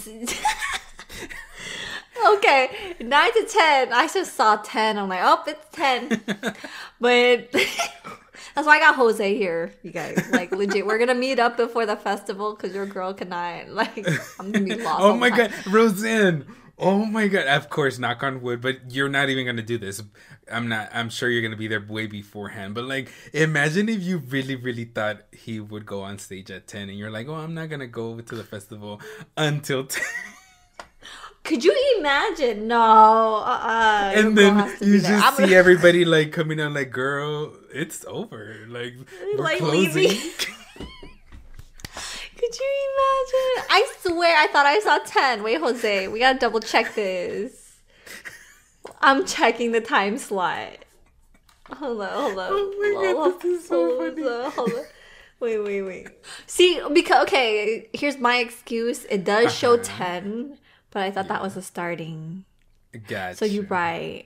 okay, 2.36 2.70
nine 3.02 3.34
to 3.34 3.46
ten. 3.50 3.94
I 3.94 4.08
just 4.14 4.36
saw 4.36 4.58
ten. 4.58 4.98
I'm 4.98 5.10
like, 5.10 5.22
oh, 5.24 5.44
it's 5.48 5.66
ten. 5.72 6.08
but 7.00 7.52
that's 8.56 8.68
why 8.68 8.78
I 8.78 8.80
got 8.80 8.96
Jose 8.96 9.36
here, 9.38 9.74
you 9.84 9.92
guys. 9.92 10.22
Like 10.32 10.52
legit, 10.52 10.86
we're 10.86 10.98
gonna 10.98 11.16
meet 11.16 11.40
up 11.40 11.58
before 11.58 11.86
the 11.86 11.96
festival 11.96 12.56
because 12.56 12.74
your 12.76 12.86
girl 12.86 13.14
cannot. 13.14 13.70
Like, 13.70 14.08
I'm 14.40 14.52
gonna 14.52 14.66
be 14.66 14.76
lost. 14.76 15.02
Oh 15.02 15.16
my 15.16 15.30
god. 15.30 15.52
Rosan. 15.66 16.46
Oh 16.82 17.04
my 17.06 17.28
god. 17.28 17.46
Of 17.48 17.70
course, 17.70 18.00
knock 18.00 18.24
on 18.24 18.42
wood, 18.42 18.62
but 18.62 18.92
you're 18.92 19.10
not 19.10 19.28
even 19.30 19.46
gonna 19.46 19.62
do 19.62 19.78
this. 19.78 20.02
I'm 20.50 20.70
not 20.70 20.90
I'm 20.94 21.10
sure 21.10 21.30
you're 21.30 21.42
gonna 21.42 21.58
be 21.58 21.68
there 21.68 21.82
way 21.86 22.08
beforehand. 22.08 22.74
But 22.74 22.86
like 22.86 23.12
imagine 23.34 23.90
if 23.90 24.02
you 24.02 24.20
really, 24.20 24.56
really 24.56 24.86
thought 24.86 25.24
he 25.32 25.60
would 25.60 25.86
go 25.86 26.02
on 26.04 26.20
stage 26.20 26.50
at 26.52 26.68
ten 26.68 26.88
and 26.90 26.98
you're 26.98 27.12
like, 27.12 27.28
Oh, 27.28 27.36
I'm 27.36 27.54
not 27.54 27.70
gonna 27.70 27.88
go 27.88 28.20
to 28.22 28.36
the 28.36 28.44
festival 28.46 29.02
until 29.36 29.84
10. 29.86 30.02
Could 31.44 31.64
you 31.64 31.96
imagine? 31.98 32.68
No. 32.68 33.44
Uh-uh. 33.46 34.12
And 34.16 34.38
then 34.38 34.56
has 34.56 34.80
to 34.80 34.86
be 34.86 34.92
you 34.92 35.02
just 35.02 35.38
see 35.38 35.56
everybody 35.56 36.06
like 36.06 36.32
coming 36.32 36.62
out 36.62 36.74
like, 36.74 36.92
girl, 36.92 37.54
it's 37.74 38.06
over. 38.06 38.66
Like 38.68 38.94
we're 39.34 39.38
Like, 39.44 39.58
closing. 39.60 40.12
Could 42.40 42.58
you 42.58 42.66
imagine? 42.96 43.68
I 43.70 43.94
swear 44.02 44.38
I 44.38 44.48
thought 44.48 44.66
I 44.66 44.80
saw 44.80 45.00
10. 45.00 45.44
Wait, 45.44 45.60
Jose, 45.60 46.08
we 46.08 46.20
gotta 46.20 46.40
double 46.40 46.62
check 46.62 46.96
this. 46.96 47.78
I'm 49.02 49.26
checking 49.26 49.72
the 49.74 49.82
time 49.82 50.18
slot. 50.18 50.78
Hold 51.72 52.02
on, 52.02 52.10
hold 52.10 52.40
on. 52.40 52.48
Oh 52.52 52.74
my 52.80 52.94
hold 52.96 53.16
God, 53.16 53.34
on, 53.34 53.40
this 53.52 53.62
is 53.62 53.68
so 53.68 53.86
hold 54.00 54.16
funny. 54.16 54.28
on, 54.28 54.52
hold 54.52 54.72
on. 54.72 54.84
Wait, 55.42 55.58
wait, 55.60 55.82
wait. 55.84 56.08
See, 56.48 56.82
because, 56.94 57.24
okay, 57.24 57.88
here's 57.94 58.18
my 58.18 58.38
excuse. 58.38 59.06
It 59.06 59.24
does 59.24 59.54
show 59.54 59.74
Uh-huh. 59.76 59.84
10, 59.84 60.58
but 60.92 61.04
I 61.04 61.12
thought 61.12 61.28
that 61.30 61.42
was 61.42 61.54
the 61.56 61.62
starting. 61.62 62.46
Gotcha. 63.08 63.38
So 63.38 63.46
you're 63.46 63.64
right. 63.66 64.26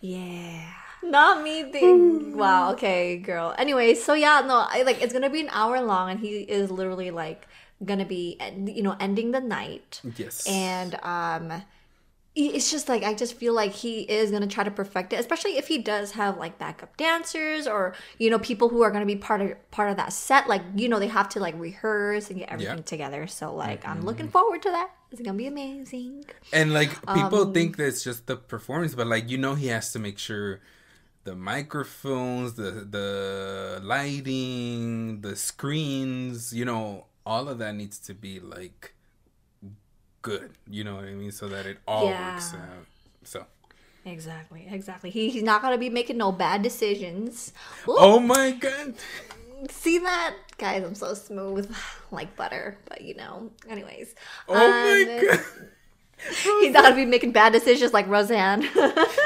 Yeah. 0.00 0.72
Not 1.02 1.42
me 1.42 1.70
thing. 1.70 2.32
wow, 2.36 2.72
okay, 2.72 3.16
girl. 3.16 3.54
Anyway, 3.58 3.94
so 3.94 4.14
yeah, 4.14 4.42
no, 4.46 4.66
I 4.68 4.82
like 4.82 5.00
it's 5.02 5.12
gonna 5.12 5.30
be 5.30 5.40
an 5.40 5.48
hour 5.50 5.80
long 5.80 6.10
and 6.10 6.20
he 6.20 6.40
is 6.40 6.70
literally 6.70 7.10
like 7.10 7.46
gonna 7.84 8.04
be 8.04 8.38
you 8.66 8.82
know, 8.82 8.96
ending 9.00 9.30
the 9.30 9.40
night. 9.40 10.02
Yes. 10.16 10.44
And 10.44 10.96
um 11.02 11.62
it's 12.36 12.70
just 12.70 12.88
like 12.88 13.02
I 13.02 13.14
just 13.14 13.34
feel 13.34 13.52
like 13.54 13.72
he 13.72 14.02
is 14.02 14.30
gonna 14.30 14.46
try 14.46 14.64
to 14.64 14.70
perfect 14.70 15.12
it, 15.12 15.20
especially 15.20 15.56
if 15.58 15.68
he 15.68 15.78
does 15.78 16.12
have 16.12 16.38
like 16.38 16.58
backup 16.58 16.96
dancers 16.96 17.66
or 17.66 17.94
you 18.18 18.30
know 18.30 18.38
people 18.38 18.68
who 18.68 18.82
are 18.82 18.90
gonna 18.90 19.06
be 19.06 19.16
part 19.16 19.40
of 19.40 19.70
part 19.70 19.90
of 19.90 19.96
that 19.96 20.12
set. 20.12 20.48
Like 20.48 20.62
you 20.76 20.88
know 20.88 20.98
they 20.98 21.08
have 21.08 21.28
to 21.30 21.40
like 21.40 21.58
rehearse 21.58 22.30
and 22.30 22.38
get 22.38 22.48
everything 22.50 22.78
Yeah. 22.78 22.82
together. 22.84 23.26
So 23.26 23.54
like 23.54 23.86
I'm 23.86 24.00
Mm-hmm. 24.00 24.06
looking 24.06 24.28
forward 24.28 24.62
to 24.62 24.70
that. 24.70 24.90
It's 25.10 25.20
gonna 25.22 25.36
be 25.38 25.46
amazing. 25.46 26.24
And 26.52 26.72
like 26.74 27.12
people 27.12 27.46
Um, 27.46 27.52
think 27.52 27.76
that 27.76 27.86
it's 27.86 28.02
just 28.02 28.26
the 28.26 28.36
performance, 28.36 28.94
but 28.94 29.06
like 29.06 29.30
you 29.30 29.38
know 29.38 29.54
he 29.54 29.68
has 29.68 29.92
to 29.92 29.98
make 29.98 30.18
sure 30.18 30.60
the 31.24 31.34
microphones, 31.34 32.54
the 32.54 32.70
the 32.88 33.80
lighting, 33.82 35.20
the 35.20 35.36
screens, 35.36 36.52
you 36.52 36.64
know, 36.64 37.06
all 37.26 37.48
of 37.48 37.58
that 37.58 37.74
needs 37.74 37.98
to 38.00 38.14
be 38.14 38.40
like 38.40 38.94
good. 40.22 40.52
You 40.68 40.84
know 40.84 40.96
what 40.96 41.04
I 41.04 41.12
mean? 41.14 41.32
So 41.32 41.48
that 41.48 41.66
it 41.66 41.78
all 41.86 42.06
Yeah. 42.06 42.14
works 42.14 42.54
out. 42.54 42.86
So 43.24 43.46
Exactly, 44.04 44.66
exactly. 44.70 45.10
He, 45.10 45.28
he's 45.28 45.42
not 45.42 45.60
gonna 45.60 45.76
be 45.76 45.90
making 45.90 46.16
no 46.16 46.32
bad 46.32 46.62
decisions. 46.62 47.52
Ooh, 47.86 47.98
Oh 47.98 48.18
my 48.18 48.52
god. 48.52 48.94
see 49.68 49.98
that, 49.98 50.34
guys? 50.58 50.82
I'm 50.84 50.94
so 50.94 51.14
smooth, 51.14 51.74
like 52.10 52.34
butter. 52.36 52.78
But 52.88 53.02
you 53.02 53.14
know, 53.14 53.50
anyways. 53.68 54.14
Oh 54.48 54.72
my 54.72 55.04
Um, 55.04 55.16
god. 55.16 55.40
He's 56.60 56.72
not 56.72 56.84
gonna 56.84 56.96
be 56.96 57.06
making 57.06 57.32
bad 57.32 57.52
decisions 57.52 57.92
like 57.92 58.06
Rosan. 58.08 58.64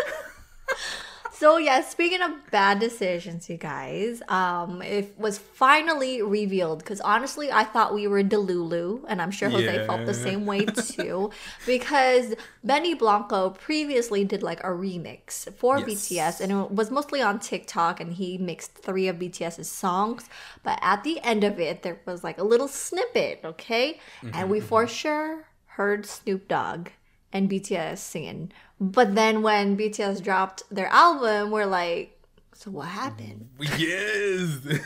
so 1.44 1.58
yeah, 1.58 1.82
speaking 1.82 2.22
of 2.22 2.30
bad 2.50 2.78
decisions, 2.78 3.50
you 3.50 3.58
guys, 3.58 4.22
um, 4.28 4.80
it 4.80 5.12
was 5.18 5.36
finally 5.36 6.22
revealed 6.22 6.78
because 6.78 7.02
honestly, 7.02 7.52
I 7.52 7.64
thought 7.64 7.92
we 7.92 8.06
were 8.06 8.22
Delulu, 8.22 9.04
and 9.06 9.20
I'm 9.20 9.30
sure 9.30 9.50
Jose 9.50 9.86
felt 9.86 10.06
the 10.06 10.14
same 10.14 10.46
way 10.46 10.64
too, 10.94 11.30
because 11.66 12.34
Benny 12.64 12.94
Blanco 12.94 13.50
previously 13.50 14.24
did 14.24 14.42
like 14.42 14.60
a 14.60 14.68
remix 14.68 15.52
for 15.52 15.80
Yes. 15.80 15.88
BTS, 16.08 16.40
and 16.40 16.50
it 16.50 16.70
was 16.70 16.90
mostly 16.90 17.20
on 17.20 17.38
TikTok, 17.40 18.00
and 18.00 18.14
he 18.14 18.38
mixed 18.38 18.78
three 18.78 19.06
of 19.08 19.16
BTS's 19.16 19.68
songs, 19.68 20.30
but 20.62 20.78
at 20.80 21.04
the 21.04 21.20
end 21.20 21.44
of 21.44 21.60
it, 21.60 21.82
there 21.82 22.00
was 22.06 22.24
like 22.24 22.38
a 22.38 22.44
little 22.44 22.68
snippet, 22.68 23.40
okay, 23.44 24.00
and 24.32 24.48
we 24.48 24.60
for 24.60 24.86
sure 24.86 25.44
heard 25.76 26.06
Snoop 26.06 26.48
Dogg 26.48 26.88
and 27.34 27.50
BTS 27.50 27.98
singing. 27.98 28.50
But 28.92 29.14
then 29.14 29.42
when 29.42 29.76
BTS 29.76 30.22
dropped 30.22 30.62
their 30.70 30.88
album, 30.88 31.50
we're 31.50 31.66
like, 31.66 32.20
so 32.52 32.70
what 32.70 32.88
happened? 32.88 33.48
Yes. 33.78 34.58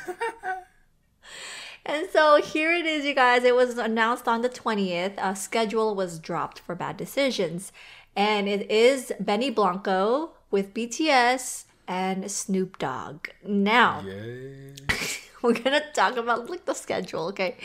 And 1.87 2.07
so 2.13 2.37
here 2.43 2.71
it 2.75 2.85
is, 2.85 3.07
you 3.07 3.15
guys. 3.15 3.45
It 3.45 3.55
was 3.55 3.79
announced 3.79 4.29
on 4.29 4.43
the 4.43 4.51
20th. 4.51 5.15
A 5.17 5.35
schedule 5.35 5.95
was 5.95 6.19
dropped 6.19 6.59
for 6.59 6.75
Bad 6.75 6.99
Decisions. 6.99 7.73
And 8.15 8.47
it 8.47 8.71
is 8.71 9.11
Benny 9.19 9.49
Blanco 9.49 10.33
with 10.51 10.75
BTS 10.75 11.65
and 11.87 12.31
Snoop 12.31 12.77
Dogg. 12.79 13.29
Now, 13.43 14.03
yes. 14.05 15.21
we're 15.43 15.55
gonna 15.55 15.81
talk 15.95 16.19
about 16.19 16.51
like 16.51 16.65
the 16.67 16.75
schedule 16.75 17.29
okay 17.29 17.57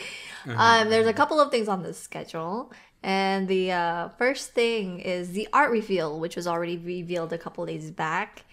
Mm-hmm. 0.46 0.60
um 0.60 0.90
there's 0.90 1.06
a 1.06 1.12
couple 1.14 1.40
of 1.40 1.50
things 1.50 1.68
on 1.68 1.82
this 1.82 1.98
schedule 1.98 2.70
and 3.04 3.46
the 3.48 3.70
uh 3.70 4.08
first 4.16 4.52
thing 4.52 4.98
is 4.98 5.32
the 5.32 5.46
art 5.52 5.70
reveal 5.70 6.18
which 6.18 6.36
was 6.36 6.46
already 6.46 6.78
revealed 6.78 7.32
a 7.34 7.38
couple 7.38 7.64
days 7.66 7.90
back. 7.90 8.44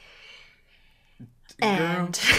And 1.61 2.19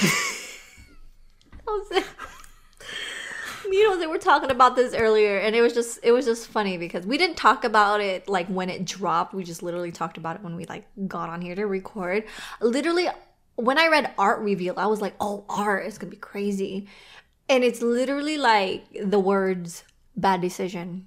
you 3.71 3.89
know 3.89 3.99
they 3.99 4.07
were 4.07 4.19
talking 4.19 4.51
about 4.51 4.77
this 4.77 4.95
earlier 4.95 5.39
and 5.39 5.57
it 5.57 5.63
was 5.63 5.73
just 5.73 6.01
it 6.03 6.13
was 6.13 6.27
just 6.27 6.49
funny 6.49 6.77
because 6.77 7.07
we 7.07 7.17
didn't 7.17 7.37
talk 7.37 7.65
about 7.65 8.03
it 8.03 8.29
like 8.29 8.47
when 8.49 8.69
it 8.69 8.85
dropped. 8.85 9.33
We 9.33 9.43
just 9.43 9.63
literally 9.63 9.91
talked 9.91 10.19
about 10.19 10.37
it 10.37 10.43
when 10.43 10.55
we 10.55 10.67
like 10.67 10.85
got 11.09 11.31
on 11.31 11.41
here 11.41 11.55
to 11.55 11.67
record. 11.67 12.25
Literally 12.61 13.09
when 13.57 13.77
i 13.79 13.87
read 13.87 14.11
art 14.17 14.41
reveal 14.41 14.73
i 14.79 14.87
was 14.87 15.03
like 15.03 15.15
oh 15.21 15.45
art 15.49 15.87
is 15.87 15.97
gonna 15.97 16.11
be 16.11 16.17
crazy. 16.17 16.89
And 17.49 17.65
it's 17.65 17.81
literally 17.81 18.37
like 18.37 18.85
the 19.03 19.19
words 19.19 19.85
bad 20.15 20.43
decision 20.43 21.07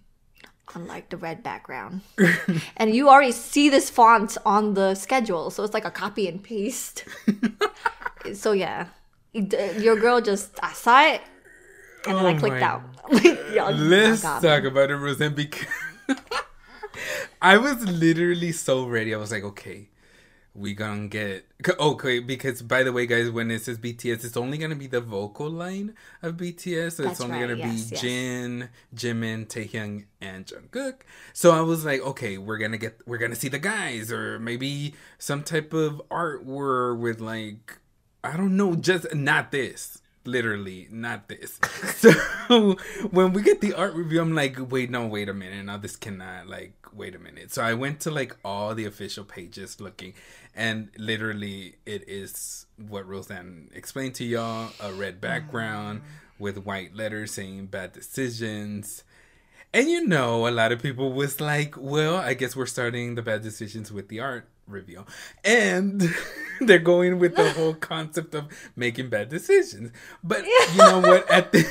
unlike 0.76 1.10
the 1.10 1.18
red 1.18 1.42
background. 1.42 2.02
and 2.78 2.94
you 2.94 3.10
already 3.10 3.32
see 3.32 3.70
this 3.70 3.90
font 3.90 4.38
on 4.46 4.74
the 4.76 4.94
schedule, 4.96 5.50
so 5.50 5.64
it's 5.64 5.74
like 5.74 5.86
a 5.86 5.92
copy 5.92 6.28
and 6.28 6.44
paste. 6.44 7.06
so 8.34 8.52
yeah, 8.52 8.88
uh, 9.36 9.40
your 9.80 9.96
girl 9.96 10.22
just 10.22 10.60
I 10.62 10.74
saw 10.74 11.02
it, 11.08 11.22
and 12.08 12.18
then 12.18 12.26
I 12.26 12.36
Oh 12.36 12.40
clicked 12.40 12.62
out. 12.62 12.82
Y'all- 13.54 13.74
Let's 13.74 14.22
y'all 14.24 14.40
got 14.40 14.44
me. 14.44 14.50
talk 14.50 14.64
about 14.66 14.92
it, 14.92 14.98
Rosan, 14.98 15.34
because 15.36 15.66
I 17.42 17.58
was 17.58 17.84
literally 17.88 18.52
so 18.52 18.86
ready. 18.88 19.14
I 19.14 19.18
was 19.18 19.32
like, 19.32 19.44
okay, 19.44 19.90
we 20.56 20.74
gonna 20.74 21.08
get 21.08 21.46
okay. 21.80 22.20
Because 22.20 22.62
by 22.62 22.84
the 22.84 22.94
way, 22.94 23.06
guys, 23.06 23.30
when 23.30 23.52
it 23.52 23.62
says 23.62 23.78
BTS, 23.78 24.24
it's 24.24 24.38
only 24.38 24.58
gonna 24.58 24.76
be 24.76 24.88
the 24.88 25.02
vocal 25.02 25.50
line 25.50 25.94
of 26.22 26.38
BTS. 26.38 26.94
So 26.94 27.10
it's 27.10 27.22
only 27.22 27.40
right, 27.40 27.50
gonna 27.50 27.58
yes, 27.58 27.90
be 27.90 27.96
yes. 27.96 28.02
Jin, 28.02 28.70
Jimin, 28.96 29.48
Taehyung, 29.48 30.06
and 30.22 30.46
Jungkook. 30.46 31.02
So 31.34 31.52
I 31.52 31.62
was 31.62 31.86
like, 31.86 32.02
okay, 32.02 32.38
we're 32.38 32.58
gonna 32.58 32.78
get, 32.78 33.02
we're 33.06 33.18
gonna 33.18 33.36
see 33.36 33.50
the 33.50 33.60
guys, 33.60 34.12
or 34.12 34.40
maybe 34.40 34.96
some 35.18 35.44
type 35.44 35.74
of 35.74 36.02
artwork 36.10 37.00
with 37.00 37.20
like, 37.20 37.78
I 38.24 38.38
don't 38.38 38.56
know, 38.56 38.76
just 38.76 39.14
not 39.14 39.52
this 39.52 40.02
literally 40.28 40.88
not 40.92 41.28
this. 41.28 41.60
So 42.48 42.74
when 43.10 43.34
we 43.34 43.42
get 43.42 43.62
the 43.62 43.74
art 43.74 43.96
review 43.96 44.22
i'm 44.22 44.36
like 44.36 44.58
wait 44.72 44.92
no 44.92 45.08
wait 45.08 45.30
a 45.30 45.34
minute. 45.34 45.66
Now 45.66 45.78
this 45.78 45.96
cannot 45.96 46.48
like 46.48 46.74
wait 46.94 47.16
a 47.16 47.20
minute. 47.20 47.52
So 47.52 47.64
i 47.64 47.74
went 47.74 48.00
to 48.02 48.12
like 48.12 48.36
all 48.44 48.76
the 48.76 48.86
official 48.86 49.24
pages 49.24 49.82
looking 49.82 50.14
and 50.56 50.90
literally 50.98 51.76
it 51.86 52.08
is 52.08 52.66
what 52.78 53.08
rosan 53.08 53.76
explained 53.76 54.16
to 54.16 54.26
y'all 54.26 54.72
a 54.80 54.94
red 54.94 55.20
background 55.20 56.00
mm-hmm. 56.00 56.44
with 56.44 56.66
white 56.66 56.96
letters 56.96 57.32
saying 57.32 57.68
bad 57.68 57.94
decisions 57.94 59.04
and 59.76 59.90
you 59.90 60.08
know, 60.08 60.48
a 60.48 60.52
lot 60.52 60.72
of 60.72 60.82
people 60.82 61.12
was 61.12 61.42
like, 61.42 61.76
well, 61.78 62.16
I 62.16 62.34
guess 62.34 62.56
we're 62.56 62.66
starting 62.66 63.16
the 63.16 63.22
bad 63.22 63.42
decisions 63.42 63.92
with 63.92 64.08
the 64.08 64.22
art 64.22 64.48
review. 64.68 65.06
And 65.44 66.02
they're 66.62 66.80
going 66.80 67.20
with 67.20 67.36
the 67.36 67.52
whole 67.52 67.74
concept 67.92 68.34
of 68.34 68.46
making 68.78 69.10
bad 69.10 69.28
decisions. 69.28 69.92
But 70.24 70.46
you 70.46 70.78
know 70.78 71.02
what? 71.02 71.30
At 71.30 71.52
the 71.52 71.68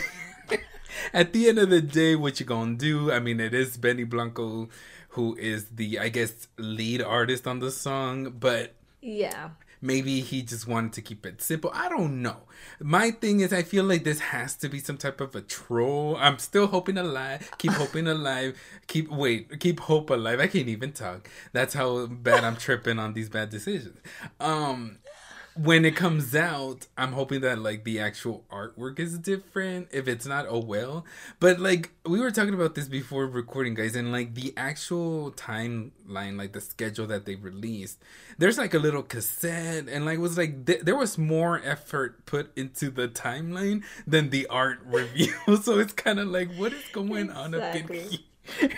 at 1.14 1.32
the 1.32 1.48
end 1.48 1.58
of 1.58 1.70
the 1.70 1.80
day, 1.80 2.14
what 2.14 2.38
you 2.38 2.44
gonna 2.44 2.74
do? 2.74 3.10
I 3.10 3.20
mean, 3.20 3.40
it 3.40 3.54
is 3.54 3.78
Benny 3.78 4.04
Blanco 4.04 4.68
who 5.14 5.34
is 5.36 5.66
the 5.70 5.98
I 5.98 6.10
guess 6.10 6.48
lead 6.58 7.00
artist 7.00 7.46
on 7.46 7.60
the 7.60 7.70
song, 7.70 8.34
but 8.38 8.74
Yeah. 9.00 9.50
Maybe 9.84 10.20
he 10.20 10.42
just 10.42 10.66
wanted 10.66 10.94
to 10.94 11.02
keep 11.02 11.26
it 11.26 11.42
simple. 11.42 11.70
I 11.74 11.88
don't 11.90 12.22
know. 12.22 12.38
My 12.80 13.10
thing 13.10 13.40
is, 13.40 13.52
I 13.52 13.62
feel 13.62 13.84
like 13.84 14.02
this 14.02 14.18
has 14.18 14.56
to 14.56 14.68
be 14.68 14.80
some 14.80 14.96
type 14.96 15.20
of 15.20 15.34
a 15.36 15.42
troll. 15.42 16.16
I'm 16.18 16.38
still 16.38 16.66
hoping 16.66 16.96
alive. 16.96 17.50
Keep 17.58 17.72
hoping 17.82 18.06
alive. 18.06 18.58
Keep 18.86 19.10
wait. 19.10 19.60
Keep 19.60 19.80
hope 19.80 20.10
alive. 20.10 20.40
I 20.40 20.46
can't 20.46 20.68
even 20.68 20.92
talk. 20.92 21.28
That's 21.52 21.74
how 21.74 22.06
bad 22.06 22.44
I'm 22.44 22.56
tripping 22.56 22.98
on 22.98 23.12
these 23.12 23.28
bad 23.28 23.50
decisions. 23.50 24.00
Um, 24.40 24.98
when 25.56 25.84
it 25.84 25.94
comes 25.94 26.34
out, 26.34 26.86
I'm 26.98 27.12
hoping 27.12 27.40
that 27.42 27.58
like 27.60 27.84
the 27.84 28.00
actual 28.00 28.44
artwork 28.50 28.98
is 28.98 29.18
different. 29.18 29.88
If 29.92 30.08
it's 30.08 30.26
not, 30.26 30.46
oh 30.48 30.58
well. 30.58 31.04
But 31.38 31.60
like 31.60 31.90
we 32.04 32.18
were 32.18 32.32
talking 32.32 32.54
about 32.54 32.74
this 32.74 32.88
before 32.88 33.26
recording, 33.26 33.74
guys, 33.74 33.94
and 33.94 34.10
like 34.10 34.34
the 34.34 34.52
actual 34.56 35.30
timeline, 35.32 36.36
like 36.36 36.52
the 36.52 36.60
schedule 36.60 37.06
that 37.06 37.24
they 37.24 37.36
released, 37.36 38.02
there's 38.36 38.58
like 38.58 38.74
a 38.74 38.78
little 38.78 39.02
cassette, 39.02 39.88
and 39.88 40.04
like 40.04 40.18
was 40.18 40.36
like 40.36 40.66
th- 40.66 40.80
there 40.80 40.96
was 40.96 41.16
more 41.18 41.62
effort 41.64 42.26
put 42.26 42.50
into 42.56 42.90
the 42.90 43.06
timeline 43.06 43.84
than 44.06 44.30
the 44.30 44.46
art 44.48 44.80
review. 44.84 45.34
so 45.62 45.78
it's 45.78 45.92
kind 45.92 46.18
of 46.18 46.28
like, 46.28 46.52
what 46.56 46.72
is 46.72 46.84
going 46.92 47.30
on 47.30 47.54
up 47.54 47.74
in 47.74 47.86
here? 47.88 48.70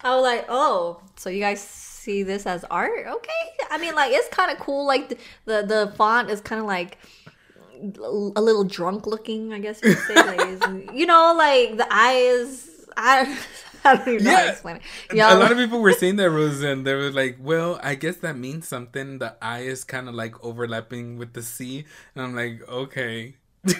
I 0.00 0.14
was 0.14 0.22
like, 0.22 0.46
oh, 0.48 1.00
so 1.16 1.28
you 1.30 1.40
guys 1.40 1.60
see 2.06 2.22
this 2.22 2.46
as 2.46 2.64
art? 2.70 3.06
Okay. 3.16 3.44
I 3.70 3.78
mean, 3.78 3.94
like, 3.94 4.12
it's 4.12 4.28
kind 4.28 4.50
of 4.52 4.58
cool. 4.58 4.86
Like, 4.86 5.08
the, 5.10 5.16
the, 5.44 5.58
the 5.72 5.92
font 5.96 6.30
is 6.30 6.40
kind 6.40 6.60
of 6.60 6.66
like 6.66 6.98
a 8.36 8.40
little 8.48 8.64
drunk 8.64 9.06
looking, 9.06 9.52
I 9.52 9.58
guess 9.58 9.82
you 9.82 9.88
could 9.90 10.02
say. 10.02 10.22
Like, 10.22 10.40
you 10.92 11.06
know, 11.06 11.34
like, 11.36 11.76
the 11.76 11.86
eyes. 11.90 12.70
I, 12.96 13.38
I 13.84 13.96
don't 13.96 14.08
even 14.08 14.24
know 14.24 14.32
how 14.32 14.40
to 14.42 14.46
Yeah. 14.46 14.50
explain 14.50 14.76
it. 14.76 14.82
a 15.12 15.34
lot 15.36 15.52
of 15.52 15.58
people 15.58 15.80
were 15.80 15.92
saying 15.92 16.16
that 16.16 16.30
Rose 16.30 16.62
and 16.62 16.86
they 16.86 16.94
were 16.94 17.10
like, 17.10 17.36
"Well, 17.38 17.78
I 17.82 17.94
guess 17.94 18.16
that 18.18 18.36
means 18.36 18.66
something." 18.66 19.18
The 19.18 19.36
eye 19.40 19.60
is 19.60 19.84
kind 19.84 20.08
of 20.08 20.14
like 20.14 20.34
overlapping 20.44 21.18
with 21.18 21.34
the 21.34 21.42
C, 21.42 21.84
and 22.14 22.24
I'm 22.24 22.34
like, 22.34 22.66
"Okay." 22.68 23.36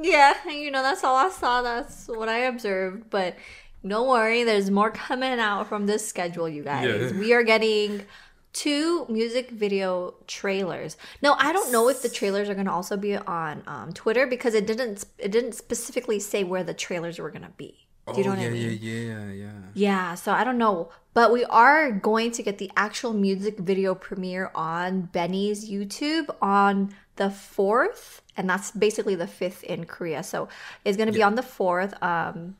Yeah, 0.00 0.34
you 0.48 0.70
know, 0.70 0.82
that's 0.82 1.02
all 1.02 1.16
I 1.16 1.30
saw. 1.30 1.62
That's 1.62 2.08
what 2.08 2.28
I 2.28 2.40
observed. 2.40 3.08
But 3.10 3.36
don't 3.86 4.08
worry, 4.08 4.44
there's 4.44 4.70
more 4.70 4.90
coming 4.90 5.38
out 5.38 5.68
from 5.68 5.86
this 5.86 6.06
schedule, 6.06 6.48
you 6.48 6.62
guys. 6.62 7.12
Yeah. 7.12 7.18
We 7.18 7.32
are 7.32 7.42
getting 7.42 8.04
two 8.52 9.06
music 9.08 9.50
video 9.50 10.14
trailers. 10.26 10.96
No, 11.22 11.34
I 11.38 11.52
don't 11.52 11.70
know 11.70 11.88
if 11.88 12.02
the 12.02 12.08
trailers 12.08 12.48
are 12.48 12.54
going 12.54 12.66
to 12.66 12.72
also 12.72 12.96
be 12.96 13.16
on 13.16 13.62
um, 13.66 13.92
Twitter 13.92 14.26
because 14.26 14.54
it 14.54 14.66
didn't 14.66 15.04
it 15.18 15.30
didn't 15.30 15.52
specifically 15.52 16.18
say 16.18 16.44
where 16.44 16.64
the 16.64 16.74
trailers 16.74 17.18
were 17.18 17.30
going 17.30 17.42
to 17.42 17.52
be. 17.56 17.86
Do 18.12 18.18
you 18.18 18.24
know 18.24 18.30
oh 18.30 18.34
what 18.34 18.42
yeah, 18.42 18.48
I 18.48 18.50
mean? 18.50 18.78
yeah, 18.80 18.92
yeah, 18.92 19.32
yeah. 19.32 19.52
Yeah, 19.74 20.14
so 20.14 20.32
I 20.32 20.42
don't 20.42 20.56
know, 20.56 20.88
but 21.12 21.30
we 21.30 21.44
are 21.44 21.92
going 21.92 22.30
to 22.32 22.42
get 22.42 22.56
the 22.56 22.70
actual 22.74 23.12
music 23.12 23.58
video 23.58 23.94
premiere 23.94 24.50
on 24.54 25.02
Benny's 25.02 25.68
YouTube 25.68 26.34
on 26.40 26.94
the 27.16 27.24
4th, 27.24 28.20
and 28.34 28.48
that's 28.48 28.70
basically 28.70 29.14
the 29.14 29.26
5th 29.26 29.62
in 29.62 29.84
Korea. 29.84 30.22
So 30.22 30.48
it's 30.86 30.96
going 30.96 31.08
to 31.08 31.12
be 31.12 31.22
on 31.22 31.34
the 31.34 31.42
4th. 31.42 32.02
Um 32.02 32.56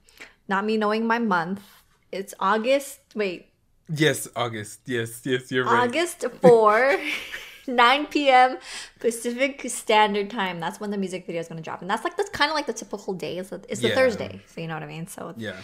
not 0.49 0.65
me 0.65 0.77
knowing 0.77 1.07
my 1.07 1.19
month. 1.19 1.63
It's 2.11 2.35
August, 2.41 3.01
wait, 3.15 3.47
Yes, 3.91 4.29
August. 4.37 4.81
Yes, 4.85 5.23
yes, 5.25 5.51
you're 5.51 5.65
right. 5.65 5.89
August 5.89 6.23
4, 6.43 6.99
9 7.67 8.07
p.m. 8.07 8.59
Pacific 9.01 9.63
Standard 9.71 10.29
Time. 10.29 10.61
That's 10.61 10.79
when 10.79 10.91
the 10.91 10.99
music 10.99 11.25
video 11.25 11.41
is 11.41 11.49
going 11.49 11.57
to 11.57 11.63
drop. 11.63 11.81
And 11.81 11.89
that's 11.91 12.05
like 12.05 12.15
that's 12.17 12.29
kind 12.29 12.51
of 12.51 12.55
like 12.55 12.67
the 12.67 12.75
typical 12.75 13.15
day. 13.15 13.39
It's 13.39 13.49
the, 13.49 13.63
it's 13.69 13.81
the 13.81 13.89
Yeah. 13.89 13.95
Thursday. 13.95 14.41
So 14.47 14.61
you 14.61 14.67
know 14.67 14.75
what 14.75 14.83
I 14.83 14.87
mean? 14.87 15.07
So 15.07 15.33
Yeah. 15.39 15.57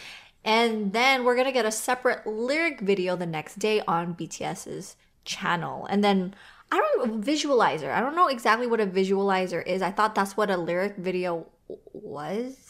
and 0.42 0.94
then 0.94 1.24
we're 1.24 1.36
gonna 1.36 1.52
get 1.52 1.66
a 1.66 1.70
separate 1.70 2.26
lyric 2.26 2.80
video 2.80 3.14
the 3.14 3.26
next 3.26 3.58
day 3.58 3.82
on 3.86 4.14
BTS's 4.14 4.96
channel. 5.26 5.86
And 5.90 6.02
then 6.02 6.34
I 6.72 6.78
don't 6.78 7.10
know 7.10 7.18
visualizer. 7.32 7.92
I 7.92 8.00
don't 8.00 8.16
know 8.16 8.28
exactly 8.28 8.66
what 8.66 8.80
a 8.80 8.86
visualizer 8.86 9.64
is. 9.66 9.82
I 9.82 9.90
thought 9.90 10.14
that's 10.14 10.34
what 10.34 10.50
a 10.50 10.56
lyric 10.56 10.96
video 10.96 11.46
was. 11.92 12.63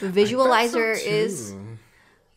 The 0.00 0.08
I 0.08 0.10
so, 0.10 0.16
visualizer 0.16 1.02
is 1.04 1.54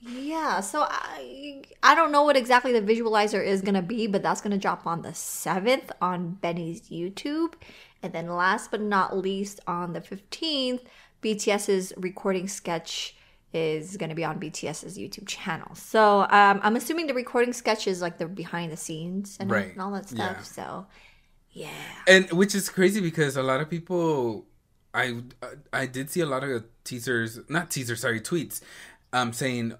yeah. 0.01 0.61
So 0.61 0.81
I 0.89 1.61
I 1.83 1.95
don't 1.95 2.11
know 2.11 2.23
what 2.23 2.35
exactly 2.37 2.71
the 2.77 2.81
visualizer 2.81 3.43
is 3.45 3.61
gonna 3.61 3.81
be, 3.81 4.07
but 4.07 4.23
that's 4.23 4.41
gonna 4.41 4.57
drop 4.57 4.85
on 4.87 5.01
the 5.03 5.13
seventh 5.13 5.91
on 6.01 6.31
Benny's 6.41 6.89
YouTube, 6.89 7.53
and 8.01 8.13
then 8.13 8.27
last 8.27 8.71
but 8.71 8.81
not 8.81 9.17
least 9.17 9.59
on 9.67 9.93
the 9.93 10.01
fifteenth, 10.01 10.81
BTS's 11.21 11.93
recording 11.97 12.47
sketch 12.47 13.15
is 13.53 13.97
going 13.97 14.09
to 14.09 14.15
be 14.15 14.23
on 14.23 14.39
BTS's 14.39 14.97
YouTube 14.97 15.27
channel. 15.27 15.75
So 15.75 16.21
um, 16.21 16.61
I'm 16.63 16.77
assuming 16.77 17.07
the 17.07 17.13
recording 17.13 17.51
sketch 17.51 17.85
is 17.85 18.01
like 18.01 18.17
the 18.17 18.25
behind 18.25 18.71
the 18.71 18.77
scenes 18.77 19.35
and, 19.41 19.51
Right. 19.51 19.73
and 19.73 19.81
all 19.81 19.91
that 19.91 20.07
stuff. 20.07 20.37
Yeah. 20.37 20.41
So 20.43 20.85
yeah, 21.51 21.69
and 22.07 22.31
which 22.31 22.55
is 22.55 22.69
crazy 22.69 23.01
because 23.01 23.35
a 23.35 23.43
lot 23.43 23.59
of 23.59 23.69
people 23.69 24.45
i 24.93 25.21
i 25.71 25.85
did 25.85 26.09
see 26.09 26.21
a 26.21 26.25
lot 26.25 26.43
of 26.43 26.63
teasers 26.83 27.39
not 27.49 27.69
teasers 27.69 28.01
sorry 28.01 28.19
tweets 28.19 28.61
um 29.13 29.31
saying 29.31 29.73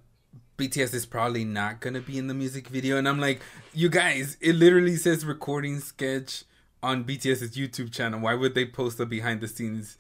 bts 0.58 0.94
is 0.94 1.06
probably 1.06 1.44
not 1.44 1.80
gonna 1.80 2.00
be 2.00 2.18
in 2.18 2.28
the 2.28 2.34
music 2.34 2.68
video. 2.68 2.98
And 2.98 3.08
i'm 3.08 3.20
like 3.20 3.42
you 3.74 3.90
guys 3.90 4.38
it 4.42 4.56
literally 4.56 4.96
says 4.96 5.26
recording 5.26 5.80
sketch 5.80 6.44
on 6.84 7.04
bts's 7.04 7.56
youtube 7.58 7.92
channel. 7.92 8.20
Why 8.20 8.36
would 8.36 8.54
they 8.54 8.66
post 8.66 8.98
the 8.98 9.06
behind 9.06 9.42
the 9.42 9.48
scenes 9.48 9.98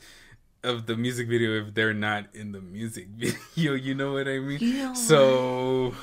of 0.63 0.85
the 0.85 0.95
music 0.95 1.27
video 1.27 1.59
if 1.65 1.73
they're 1.73 1.93
not 1.93 2.25
in 2.35 2.51
the 2.51 2.61
music 2.61 3.07
video? 3.55 3.73
You 3.73 3.95
know 3.95 4.13
what 4.13 4.27
i 4.27 4.39
mean? 4.39 4.95
So 4.95 5.95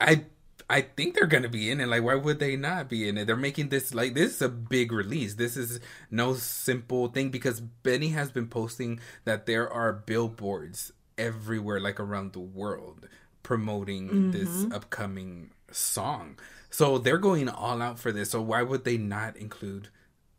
i 0.00 0.24
I 0.68 0.80
think 0.80 1.14
they're 1.14 1.26
gonna 1.26 1.48
be 1.48 1.70
in 1.70 1.80
it. 1.80 1.86
Like, 1.86 2.02
why 2.02 2.14
would 2.14 2.38
they 2.38 2.56
not 2.56 2.88
be 2.88 3.08
in 3.08 3.18
it? 3.18 3.26
They're 3.26 3.36
making 3.36 3.68
this 3.68 3.94
like 3.94 4.14
this 4.14 4.36
is 4.36 4.42
a 4.42 4.48
big 4.48 4.92
release. 4.92 5.34
This 5.34 5.56
is 5.56 5.80
no 6.10 6.34
simple 6.34 7.08
thing 7.08 7.30
because 7.30 7.60
Benny 7.60 8.08
has 8.08 8.30
been 8.30 8.48
posting 8.48 9.00
that 9.24 9.46
there 9.46 9.70
are 9.70 9.92
billboards 9.92 10.92
everywhere, 11.16 11.80
like 11.80 12.00
around 12.00 12.32
the 12.32 12.40
world, 12.40 13.08
promoting 13.42 14.32
this 14.32 14.48
mm-hmm. 14.48 14.72
upcoming 14.72 15.50
song. 15.70 16.38
So 16.70 16.98
they're 16.98 17.18
going 17.18 17.48
all 17.48 17.80
out 17.80 17.98
for 17.98 18.10
this. 18.10 18.30
So 18.30 18.42
why 18.42 18.62
would 18.62 18.84
they 18.84 18.98
not 18.98 19.36
include 19.36 19.88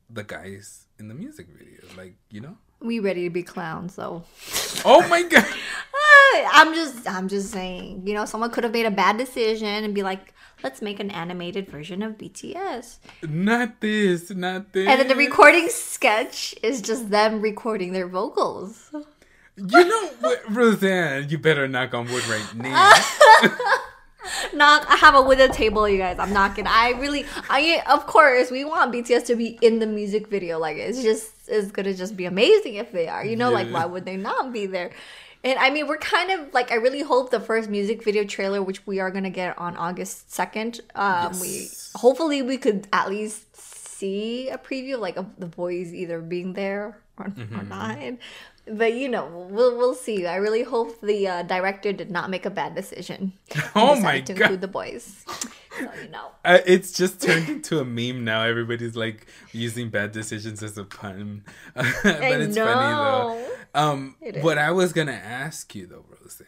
the 0.10 0.24
guys 0.24 0.88
in 1.00 1.08
the 1.08 1.16
music 1.16 1.48
video? 1.58 1.82
Like, 1.96 2.16
you 2.30 2.42
know? 2.42 2.58
we 2.80 3.00
ready 3.00 3.24
to 3.24 3.30
be 3.30 3.44
clowns 3.44 3.96
though. 3.96 4.24
Oh 4.86 5.08
my 5.08 5.24
god! 5.24 5.46
I'm 6.52 6.74
just 6.74 7.10
I'm 7.10 7.28
just 7.28 7.52
saying, 7.52 8.04
you 8.06 8.13
know, 8.13 8.26
someone 8.26 8.52
could 8.52 8.63
have 8.63 8.74
made 8.74 8.86
a 8.86 8.92
bad 8.92 9.18
decision 9.18 9.84
and 9.84 9.94
be 9.94 10.04
like, 10.04 10.34
let's 10.63 10.82
make 10.82 11.00
an 11.00 11.12
animated 11.12 11.70
version 11.70 12.02
of 12.02 12.18
BTS. 12.18 12.98
Not 13.24 13.82
this, 13.82 14.30
not 14.32 14.74
this. 14.74 14.88
And 14.88 15.00
then 15.00 15.08
the 15.08 15.16
recording 15.16 15.70
sketch 15.70 16.56
is 16.63 16.82
just 16.82 17.10
them 17.10 17.42
recording 17.42 17.94
their 17.94 18.08
vocals. 18.08 18.90
You 19.56 19.86
know 19.86 20.08
what, 20.20 20.44
Rosan? 20.46 21.32
You 21.32 21.40
better 21.40 21.68
knock 21.68 21.94
on 21.94 22.06
wood 22.12 22.28
right 22.28 22.56
now. 22.56 22.94
Knock. 24.54 24.86
I 24.90 24.98
have 24.98 25.16
a 25.16 25.22
wooden 25.22 25.52
table, 25.52 25.88
you 25.88 25.98
guys. 25.98 26.20
I'm 26.20 26.34
knocking. 26.34 26.68
I 26.68 26.92
really, 26.92 27.26
I 27.50 27.82
of 27.90 28.06
course 28.06 28.52
we 28.52 28.66
want 28.66 28.94
BTS 28.94 29.26
to 29.28 29.36
be 29.36 29.58
in 29.62 29.80
the 29.80 29.88
music 29.88 30.28
video. 30.28 30.60
Like 30.60 30.78
it's 30.78 31.02
just, 31.02 31.32
it's 31.48 31.72
gonna 31.72 31.94
just 31.94 32.16
be 32.18 32.26
amazing 32.26 32.76
if 32.76 32.92
they 32.92 33.08
are. 33.08 33.26
You 33.26 33.36
know, 33.36 33.52
like 33.52 33.70
why 33.70 33.86
would 33.86 34.06
they 34.06 34.18
not 34.18 34.52
be 34.52 34.66
there? 34.66 34.92
And 35.47 35.57
I 35.60 35.69
mean, 35.69 35.88
we're 35.88 35.97
kind 36.15 36.29
of 36.31 36.53
like 36.53 36.71
I 36.71 36.75
really 36.75 37.01
hope 37.01 37.31
the 37.31 37.39
first 37.39 37.69
music 37.69 38.03
video 38.03 38.23
trailer, 38.25 38.62
which 38.62 38.86
we 38.86 38.99
are 38.99 39.12
gonna 39.12 39.29
get 39.29 39.57
on 39.57 39.77
August 39.77 40.31
second, 40.33 40.81
um, 40.95 41.31
Yes. 41.33 41.41
we 41.41 41.99
hopefully 42.03 42.41
we 42.41 42.57
could 42.57 42.88
at 42.91 43.10
least 43.10 43.55
see 43.55 44.49
a 44.49 44.57
preview 44.57 44.97
like 44.99 45.15
of 45.17 45.25
the 45.39 45.45
boys 45.47 45.93
either 45.93 46.19
being 46.21 46.53
there 46.53 46.81
or, 47.17 47.25
or 47.25 47.29
Mm-hmm. 47.31 47.69
not. 47.69 47.97
But 48.69 48.93
you 49.01 49.07
know, 49.07 49.25
we'll 49.49 49.77
we'll 49.77 49.95
see. 49.95 50.27
I 50.27 50.36
really 50.36 50.63
hope 50.63 50.99
the 51.01 51.19
uh, 51.27 51.43
director 51.43 51.93
did 51.93 52.12
not 52.12 52.29
make 52.29 52.45
a 52.45 52.49
bad 52.51 52.75
decision. 52.75 53.31
Oh 53.75 53.95
my 53.99 54.19
to 54.19 54.33
God. 54.33 54.41
include 54.41 54.62
the 54.62 54.67
boys. 54.79 55.23
So 55.80 55.90
you 56.04 56.10
know. 56.10 56.30
Uh, 56.46 56.60
it's 56.66 56.92
just 56.94 57.22
turned 57.22 57.50
into 57.50 57.80
a 57.80 57.86
meme 57.86 58.24
now. 58.24 58.44
Everybody's 58.44 58.96
like 58.96 59.28
using 59.52 59.90
bad 59.90 60.12
decisions 60.12 60.62
as 60.63 60.78
a 60.78 60.84
pun, 60.84 61.44
but 61.76 61.86
it's 62.06 62.58
funny 62.58 62.58
though. 62.58 63.46
Um, 63.74 64.16
what 64.42 64.58
I 64.58 64.72
was 64.72 64.94
gonna 64.94 65.12
ask 65.12 65.74
you 65.76 65.86
though, 65.88 66.06
Rosan, 66.10 66.46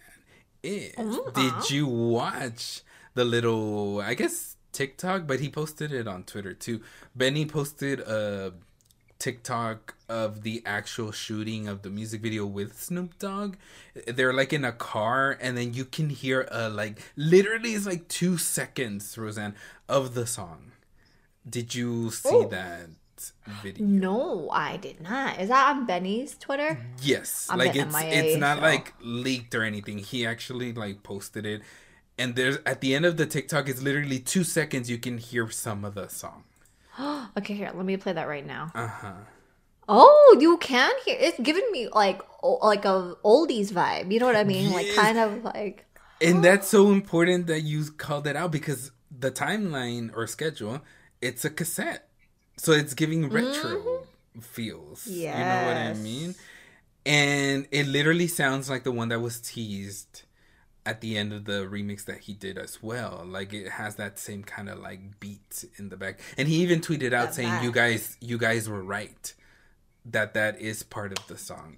is 0.63 0.93
Uh-huh. 0.97 1.31
did 1.31 1.69
you 1.69 1.85
watch 1.87 2.81
the 3.13 3.23
little? 3.25 3.99
I 4.01 4.13
guess 4.13 4.55
TikTok, 4.71 5.27
but 5.27 5.39
he 5.39 5.49
posted 5.49 5.91
it 5.91 6.07
on 6.07 6.23
Twitter 6.23 6.53
too. 6.53 6.81
Benny 7.15 7.45
posted 7.45 7.99
a 7.99 8.53
TikTok 9.19 9.95
of 10.07 10.43
the 10.43 10.63
actual 10.65 11.11
shooting 11.11 11.67
of 11.67 11.81
the 11.81 11.89
music 11.89 12.21
video 12.21 12.45
with 12.45 12.79
Snoop 12.81 13.19
Dogg. 13.19 13.55
They're 14.07 14.33
like 14.33 14.53
in 14.53 14.63
a 14.65 14.71
car, 14.71 15.37
and 15.41 15.57
then 15.57 15.73
you 15.73 15.85
can 15.85 16.09
hear 16.09 16.47
a 16.51 16.69
like 16.69 17.01
literally 17.15 17.73
it's 17.73 17.85
like 17.85 18.07
two 18.07 18.37
seconds, 18.37 19.15
Rosan, 19.17 19.53
of 19.89 20.13
the 20.13 20.25
song. 20.25 20.71
Did 21.47 21.75
you 21.75 22.11
see 22.11 22.29
Oh. 22.31 22.47
that 22.47 22.87
video? 23.61 23.85
No, 23.85 24.49
I 24.51 24.77
did 24.77 25.01
not. 25.01 25.39
Is 25.41 25.49
that 25.49 25.75
on 25.75 25.85
Benny's 25.85 26.37
Twitter? 26.37 26.79
Yes, 27.01 27.47
I'm 27.49 27.59
like 27.59 27.75
it's 27.75 27.93
MIA, 27.93 28.23
it's 28.23 28.37
not 28.39 28.57
so- 28.57 28.63
like 28.63 28.93
leaked 29.01 29.53
or 29.53 29.63
anything. 29.63 29.97
He 29.99 30.25
actually 30.25 30.71
like 30.71 31.03
posted 31.03 31.45
it, 31.45 31.61
and 32.17 32.35
there's 32.35 32.57
at 32.65 32.79
the 32.79 32.95
end 32.95 33.05
of 33.05 33.17
the 33.17 33.25
TikTok, 33.25 33.67
it's 33.67 33.81
literally 33.81 34.19
two 34.19 34.45
seconds. 34.45 34.89
You 34.89 34.97
can 34.97 35.17
hear 35.17 35.49
some 35.51 35.83
of 35.83 35.95
the 35.95 36.07
song. 36.07 36.45
Okay, 37.37 37.53
here, 37.55 37.71
let 37.73 37.85
me 37.85 37.97
play 37.97 38.13
that 38.13 38.27
right 38.27 38.45
now. 38.45 38.73
Uh 38.73 38.87
huh. 38.87 39.13
Oh, 39.87 40.37
you 40.39 40.57
can 40.57 40.91
hear 41.03 41.17
it's 41.19 41.39
giving 41.39 41.69
me 41.71 41.89
like 41.89 42.21
o- 42.43 42.65
like 42.65 42.85
a 42.85 43.15
oldies 43.25 43.71
vibe. 43.71 44.11
You 44.11 44.19
know 44.19 44.25
what 44.27 44.35
I 44.35 44.43
mean? 44.43 44.69
Like 44.71 44.87
Yes. 44.87 44.95
kind 44.95 45.17
of 45.17 45.43
like 45.43 45.85
And 46.21 46.43
that's 46.43 46.67
so 46.67 46.91
important 46.91 47.47
that 47.47 47.61
you 47.61 47.85
called 47.91 48.27
it 48.27 48.35
out 48.35 48.51
because 48.51 48.91
the 49.11 49.31
timeline 49.31 50.11
or 50.15 50.27
schedule, 50.27 50.81
it's 51.21 51.45
a 51.45 51.49
cassette, 51.49 52.09
so 52.57 52.71
it's 52.73 52.93
giving 52.93 53.29
retro 53.29 54.07
feels. 54.41 55.05
Yeah. 55.05 55.31
You 55.31 55.45
know 55.45 55.61
what 55.61 55.77
I 55.77 55.93
Yes. 55.93 56.03
mean? 56.03 56.35
And 57.05 57.67
it 57.71 57.87
literally 57.87 58.27
sounds 58.27 58.69
like 58.69 58.83
the 58.83 58.91
one 58.91 59.09
that 59.09 59.21
was 59.21 59.41
teased 59.41 60.23
at 60.89 61.01
the 61.01 61.17
end 61.17 61.31
of 61.31 61.45
the 61.45 61.67
remix 61.75 62.05
that 62.05 62.19
he 62.21 62.33
did 62.33 62.57
as 62.57 62.81
well. 62.81 63.23
Like 63.27 63.53
it 63.53 63.69
has 63.69 63.95
that 63.95 64.17
same 64.17 64.43
kind 64.43 64.67
of 64.69 64.79
like 64.79 65.19
beat 65.19 65.65
in 65.77 65.89
the 65.89 65.97
back. 65.97 66.19
And 66.37 66.47
he 66.47 66.55
even 66.63 66.79
tweeted 66.81 67.13
out 67.13 67.27
That 67.27 67.35
saying, 67.35 67.63
"You 67.63 67.71
guys, 67.71 68.17
you 68.19 68.37
guys 68.39 68.67
were 68.67 68.81
right. 68.83 69.33
That 70.05 70.33
that 70.33 70.59
is 70.59 70.81
part 70.81 71.11
of 71.17 71.27
the 71.27 71.37
song. 71.37 71.77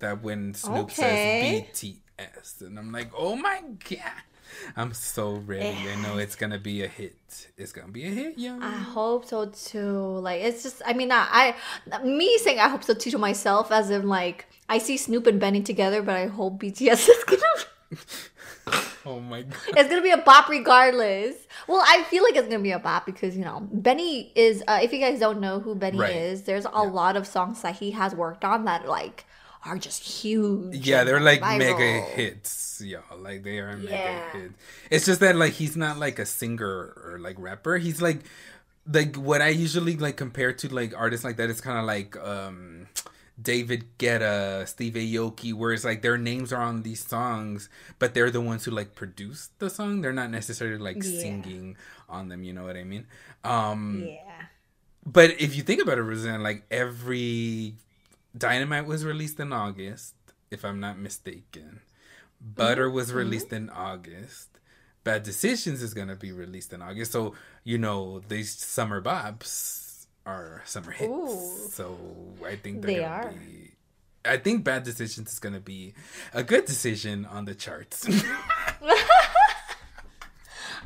That 0.00 0.22
when 0.22 0.52
Snoop 0.54 0.90
Okay. 0.90 0.94
says 0.94 1.20
BTS, 1.42 2.60
and 2.60 2.78
I'm 2.78 2.92
like, 2.92 3.10
oh 3.16 3.34
my 3.36 3.62
god." 3.90 4.22
I'm 4.76 4.92
so 4.92 5.32
ready. 5.32 5.74
I 5.90 5.96
know 6.02 6.18
it's 6.18 6.36
gonna 6.36 6.58
be 6.58 6.84
a 6.84 6.86
hit. 6.88 7.48
It's 7.56 7.72
gonna 7.72 7.90
be 7.90 8.04
a 8.04 8.10
hit, 8.10 8.34
yeah. 8.36 8.58
I 8.60 8.76
hope 8.76 9.24
so 9.24 9.46
too. 9.46 10.18
Like 10.18 10.42
it's 10.42 10.62
just 10.62 10.82
I 10.86 10.92
mean 10.92 11.10
I, 11.10 11.56
I 11.90 12.02
me 12.04 12.36
saying 12.38 12.60
I 12.60 12.68
hope 12.68 12.84
so 12.84 12.94
too 12.94 13.10
to 13.12 13.18
myself 13.18 13.72
as 13.72 13.90
in 13.90 14.06
like 14.06 14.46
I 14.68 14.78
see 14.78 14.96
Snoop 14.98 15.26
and 15.26 15.40
Benny 15.40 15.62
together, 15.62 16.02
but 16.02 16.14
I 16.14 16.26
hope 16.26 16.60
BTS 16.60 17.08
is 17.08 17.24
gonna 17.24 17.42
Oh 19.06 19.20
my 19.20 19.42
god. 19.42 19.58
it's 19.76 19.90
gonna 19.90 20.00
be 20.00 20.12
a 20.12 20.16
bop 20.16 20.48
regardless. 20.48 21.34
Well, 21.68 21.82
I 21.86 22.04
feel 22.04 22.22
like 22.22 22.36
it's 22.36 22.48
gonna 22.48 22.62
be 22.62 22.70
a 22.70 22.78
bop 22.78 23.04
because 23.04 23.36
you 23.36 23.44
know 23.44 23.68
Benny 23.70 24.32
is. 24.34 24.62
Uh, 24.66 24.80
if 24.82 24.94
you 24.94 24.98
guys 24.98 25.18
don't 25.20 25.40
know 25.40 25.60
who 25.60 25.74
Benny 25.74 25.98
Right. 25.98 26.16
is, 26.16 26.42
there's 26.44 26.64
a 26.64 26.82
lot 26.82 27.14
of 27.16 27.26
songs 27.26 27.60
that 27.62 27.76
he 27.76 27.90
has 27.90 28.14
worked 28.14 28.46
on 28.46 28.64
that 28.64 28.88
like 28.88 29.26
are 29.66 29.76
just 29.76 30.02
huge. 30.02 30.74
Yeah, 30.86 31.04
they're 31.04 31.20
like 31.20 31.42
viral. 31.42 31.58
mega 31.58 32.00
hits, 32.00 32.80
y'all. 32.82 33.02
Like 33.18 33.42
they 33.42 33.58
are 33.58 33.76
mega 33.76 33.92
Yeah. 33.92 34.32
hits. 34.32 34.54
It's 34.90 35.04
just 35.06 35.20
that 35.20 35.36
like 35.36 35.52
he's 35.52 35.76
not 35.76 35.98
like 35.98 36.18
a 36.18 36.24
singer 36.24 36.94
or 37.04 37.18
like 37.20 37.36
rapper. 37.38 37.76
He's 37.76 38.00
like 38.00 38.20
like 38.90 39.16
what 39.16 39.42
I 39.42 39.48
usually 39.48 39.96
like 39.98 40.16
compare 40.16 40.54
to 40.54 40.74
like 40.74 40.94
artists 40.96 41.24
like 41.26 41.36
that. 41.36 41.50
It's 41.50 41.60
kind 41.60 41.78
of 41.78 41.84
like 41.84 42.16
um 42.16 42.86
David 43.40 43.98
Guetta, 43.98 44.66
Steve 44.68 44.94
Aoki, 44.94 45.52
where 45.52 45.72
it's 45.72 45.84
like 45.84 46.02
their 46.02 46.16
names 46.18 46.52
are 46.52 46.62
on 46.62 46.82
these 46.82 47.04
songs, 47.04 47.68
but 47.98 48.14
they're 48.14 48.30
the 48.30 48.40
ones 48.40 48.64
who 48.64 48.70
like 48.70 48.94
produce 48.94 49.50
the 49.58 49.68
song. 49.70 50.00
They're 50.02 50.12
not 50.12 50.30
necessarily 50.30 50.78
like 50.78 51.02
Yeah. 51.02 51.20
singing 51.20 51.76
on 52.08 52.28
them. 52.28 52.44
You 52.44 52.52
know 52.52 52.64
what 52.64 52.76
I 52.76 52.84
mean? 52.84 53.06
Um 53.42 54.04
Yeah. 54.06 54.46
but 55.04 55.40
if 55.40 55.56
you 55.56 55.62
think 55.62 55.82
about 55.82 55.98
it, 55.98 56.02
Rosan, 56.04 56.42
like 56.42 56.64
every 56.70 57.74
Dynamite 58.36 58.86
was 58.86 59.04
released 59.04 59.38
in 59.40 59.52
August, 59.52 60.14
if 60.50 60.64
I'm 60.64 60.80
not 60.80 60.98
mistaken. 60.98 61.80
Butter 62.40 62.90
was 62.90 63.08
Mm-hmm. 63.08 63.16
released 63.18 63.52
in 63.52 63.70
August. 63.70 64.48
Bad 65.04 65.22
Decisions 65.22 65.82
is 65.82 65.92
gonna 65.94 66.16
be 66.16 66.32
released 66.32 66.72
in 66.72 66.82
August. 66.82 67.12
So 67.12 67.34
you 67.64 67.78
know 67.78 68.20
these 68.28 68.54
summer 68.56 69.00
bops 69.02 69.83
are 70.26 70.62
summer 70.64 70.92
hits. 70.92 71.10
Ooh. 71.10 71.68
So 71.70 71.98
I 72.46 72.56
think 72.56 72.82
They 72.82 73.04
are. 73.04 73.32
be. 73.32 73.72
I 74.24 74.38
think 74.38 74.64
Bad 74.64 74.84
Decisions 74.84 75.32
is 75.32 75.38
gonna 75.38 75.60
be 75.60 75.94
a 76.32 76.42
good 76.42 76.64
decision 76.64 77.26
on 77.26 77.44
the 77.44 77.54
charts. 77.54 78.08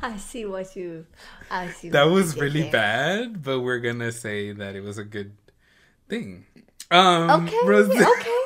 I 0.01 0.17
see 0.17 0.45
what 0.45 0.75
you. 0.75 1.05
I 1.51 1.67
see. 1.69 1.89
that 1.89 2.03
was 2.03 2.37
really 2.37 2.63
there. 2.63 2.71
bad, 2.71 3.43
but 3.43 3.61
we're 3.61 3.79
gonna 3.79 4.11
say 4.11 4.51
that 4.53 4.75
it 4.75 4.81
was 4.81 4.97
a 4.97 5.03
good 5.03 5.33
thing. 6.07 6.45
Um, 6.91 7.45
Okay. 7.45 7.57
Rose- 7.65 7.89
okay. 7.89 8.35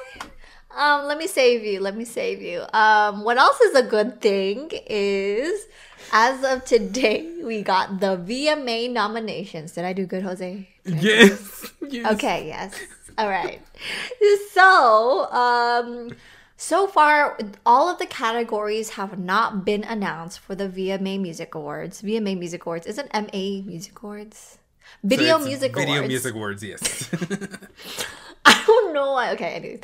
Um, 0.76 1.06
let 1.06 1.20
me 1.20 1.28
save 1.28 1.64
you. 1.64 1.80
Let 1.82 1.96
me 1.96 2.04
save 2.04 2.42
you. 2.42 2.64
Um, 2.74 3.24
what 3.24 3.38
else 3.38 3.62
is 3.62 3.76
a 3.76 3.84
good 3.84 4.20
thing 4.22 4.72
is, 4.88 5.68
as 6.12 6.44
of 6.44 6.66
today, 6.66 7.42
we 7.44 7.62
got 7.62 8.00
the 8.00 8.18
VMA 8.18 8.92
nominations. 8.92 9.74
Did 9.74 9.86
I 9.86 9.94
do 9.94 10.06
good, 10.06 10.24
Jose? 10.24 10.68
Did 10.84 10.98
I 10.98 11.00
do 11.00 11.08
Yes. 11.08 11.72
yes. 11.90 12.14
Okay, 12.14 12.48
yes. 12.48 12.80
All 13.18 13.30
right. 13.30 13.62
So, 14.52 15.32
um, 15.32 16.16
so 16.58 16.88
far, 16.88 17.38
all 17.66 17.90
of 17.90 18.00
the 18.00 18.06
categories 18.06 18.92
have 18.92 19.20
not 19.20 19.66
been 19.66 19.84
announced 19.84 20.40
for 20.40 20.56
the 20.56 20.68
VMA 20.68 21.20
Music 21.20 21.56
Awards. 21.56 22.02
VMA 22.02 22.38
Music 22.38 22.66
Awards 22.66 22.88
isn't 22.88 23.14
MA 23.14 23.62
Music 23.66 24.02
Awards. 24.02 24.58
Video 25.04 25.38
it's 25.38 25.46
Music 25.46 25.76
Video 25.76 25.96
Awards. 25.96 26.08
Music 26.08 26.34
Awards, 26.34 26.64
yes. 26.64 27.10
I 28.46 28.64
don't 28.66 28.94
know 28.94 29.12
why. 29.12 29.32
Okay, 29.32 29.54
anyways. 29.54 29.82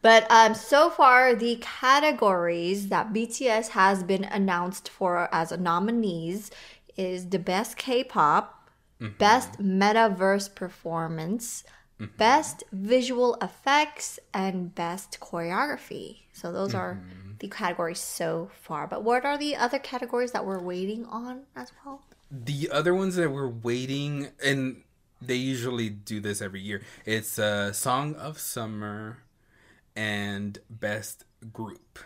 But 0.00 0.30
um, 0.30 0.54
so 0.54 0.90
far, 0.90 1.34
the 1.34 1.56
categories 1.60 2.88
that 2.88 3.12
BTS 3.12 3.68
has 3.70 4.02
been 4.02 4.24
announced 4.24 4.88
for 4.88 5.28
as 5.32 5.50
nominees 5.52 6.50
is 6.96 7.28
the 7.28 7.38
best 7.38 7.76
K-pop, 7.76 8.70
best 9.18 9.60
metaverse 9.60 10.54
performance, 10.54 11.64
best 12.16 12.62
visual 12.72 13.36
effects, 13.42 14.20
and 14.32 14.74
best 14.74 15.18
choreography. 15.20 16.18
So 16.32 16.52
those 16.52 16.74
are 16.74 17.00
the 17.40 17.48
categories 17.48 17.98
so 17.98 18.50
far. 18.52 18.86
But 18.86 19.02
what 19.02 19.24
are 19.24 19.36
the 19.36 19.56
other 19.56 19.78
categories 19.80 20.32
that 20.32 20.44
we're 20.44 20.62
waiting 20.62 21.06
on 21.06 21.42
as 21.56 21.72
well? 21.84 22.02
the 22.30 22.68
other 22.70 22.94
ones 22.94 23.16
that 23.16 23.30
we're 23.30 23.48
waiting, 23.48 24.28
and 24.44 24.82
they 25.20 25.34
usually 25.34 25.88
do 25.88 26.20
this 26.20 26.40
every 26.42 26.60
year. 26.60 26.82
It's 27.04 27.38
uh, 27.38 27.72
Song 27.72 28.14
of 28.16 28.38
Summer 28.38 29.18
and 29.98 30.60
Best 30.70 31.24
Group. 31.52 31.98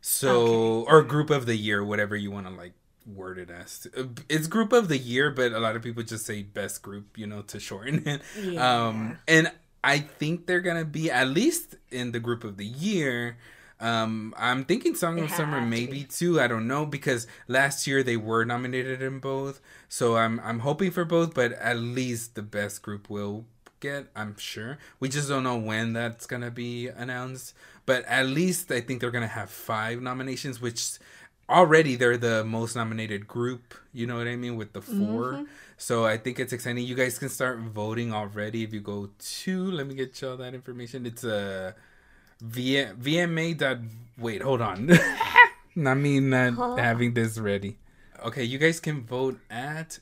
So, 0.00 0.84
or 0.88 1.02
Group 1.02 1.30
of 1.30 1.46
the 1.46 1.56
Year, 1.56 1.84
whatever 1.84 2.14
you 2.14 2.30
want 2.30 2.46
to 2.46 2.52
like 2.52 2.74
word 3.04 3.38
it 3.38 3.50
as. 3.50 3.88
It's 4.28 4.46
Group 4.46 4.72
of 4.72 4.86
the 4.88 4.98
Year, 4.98 5.30
but 5.30 5.52
a 5.52 5.58
lot 5.58 5.74
of 5.74 5.82
people 5.82 6.04
just 6.04 6.24
say 6.24 6.42
Best 6.42 6.80
Group, 6.80 7.18
you 7.18 7.26
know, 7.26 7.42
to 7.42 7.58
shorten 7.58 8.06
it. 8.06 8.22
Um, 8.56 9.18
and 9.26 9.50
I 9.82 9.98
think 9.98 10.46
they're 10.46 10.60
gonna 10.60 10.84
be 10.84 11.10
at 11.10 11.26
least 11.28 11.74
in 11.90 12.12
the 12.12 12.20
Group 12.20 12.44
of 12.44 12.56
the 12.56 12.66
Year. 12.66 13.36
Um, 13.80 14.32
I'm 14.38 14.64
thinking 14.64 14.94
Song 14.94 15.18
of 15.18 15.28
Summer 15.32 15.60
maybe 15.60 16.02
be. 16.02 16.04
too. 16.04 16.40
I 16.40 16.46
don't 16.46 16.68
know 16.68 16.86
because 16.86 17.26
last 17.48 17.84
year 17.88 18.04
they 18.04 18.16
were 18.16 18.44
nominated 18.44 19.02
in 19.02 19.18
both, 19.18 19.60
so 19.88 20.16
I'm 20.16 20.38
I'm 20.44 20.60
hoping 20.60 20.92
for 20.92 21.04
both. 21.04 21.34
But 21.34 21.52
at 21.54 21.78
least 21.78 22.36
the 22.36 22.42
best 22.42 22.82
group 22.82 23.10
will 23.10 23.44
get. 23.82 24.06
I'm 24.16 24.38
sure. 24.38 24.78
We 25.00 25.10
just 25.10 25.28
don't 25.28 25.44
know 25.44 25.58
when 25.58 25.92
that's 25.92 26.24
gonna 26.26 26.50
be 26.50 26.88
announced. 26.88 27.54
But 27.84 28.04
at 28.06 28.26
least 28.26 28.72
I 28.72 28.80
think 28.80 29.00
they're 29.00 29.10
gonna 29.10 29.26
have 29.40 29.50
five 29.50 30.00
nominations, 30.00 30.60
which 30.62 30.98
already 31.50 31.96
they're 31.96 32.16
the 32.16 32.44
most 32.44 32.76
nominated 32.76 33.28
group. 33.28 33.74
You 33.92 34.06
know 34.06 34.16
what 34.16 34.28
I 34.28 34.36
mean 34.36 34.56
with 34.56 34.72
the 34.72 34.80
4 34.80 34.96
Mm-hmm. 34.96 35.44
So 35.76 36.06
I 36.06 36.16
think 36.16 36.38
it's 36.38 36.52
exciting. 36.52 36.86
You 36.86 36.94
guys 36.94 37.18
can 37.18 37.28
start 37.28 37.58
voting 37.58 38.14
already 38.14 38.62
if 38.62 38.72
you 38.72 38.80
go 38.80 39.10
to. 39.18 39.70
Let 39.70 39.86
me 39.88 39.94
get 39.94 40.20
y'all 40.22 40.36
that 40.38 40.54
information. 40.54 41.04
It's 41.04 41.24
a. 41.24 41.74
V- 42.40 42.90
VMA 43.00 43.56
dot 43.56 43.78
wait 44.18 44.42
hold 44.42 44.60
on 44.60 44.90
I 45.86 45.94
mean 45.94 46.30
not 46.30 46.76
having 46.76 47.14
this 47.14 47.38
ready 47.38 47.78
okay 48.26 48.42
you 48.42 48.58
guys 48.58 48.80
can 48.80 49.04
vote 49.06 49.38
at 49.48 50.00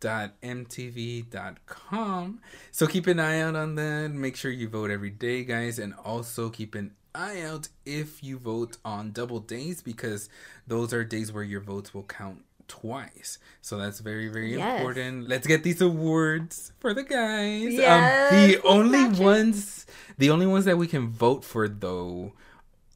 vote.mtv.com 0.00 2.40
so 2.70 2.86
keep 2.86 3.06
an 3.06 3.20
eye 3.20 3.40
out 3.40 3.56
on 3.56 3.74
that. 3.76 4.10
Make 4.12 4.36
sure 4.36 4.50
you 4.50 4.68
vote 4.68 4.90
every 4.90 5.10
day 5.10 5.44
guys. 5.44 5.78
And 5.78 5.94
also 6.04 6.50
keep 6.50 6.74
an 6.74 6.92
eye 7.14 7.40
out 7.42 7.68
if 7.86 8.22
you 8.22 8.38
vote 8.38 8.76
on 8.84 9.12
double 9.12 9.40
days 9.40 9.82
because 9.82 10.28
those 10.66 10.92
are 10.92 11.04
days 11.04 11.32
where 11.32 11.44
your 11.44 11.60
votes 11.60 11.94
will 11.94 12.02
count 12.04 12.44
twice. 12.68 13.38
So 13.62 13.78
that's 13.78 14.00
very 14.00 14.28
very 14.28 14.56
Yes. 14.56 14.78
important. 14.80 15.28
Let's 15.28 15.46
get 15.46 15.62
these 15.62 15.80
awards 15.80 16.72
for 16.78 16.92
the 16.94 17.02
guys. 17.02 17.74
Yes, 17.74 18.32
um, 18.32 18.48
the 18.50 18.62
only 18.66 19.04
ones 19.24 19.86
the 20.18 20.30
only 20.30 20.46
ones 20.46 20.64
that 20.66 20.76
we 20.78 20.86
can 20.86 21.08
vote 21.08 21.44
for 21.44 21.68
though 21.68 22.32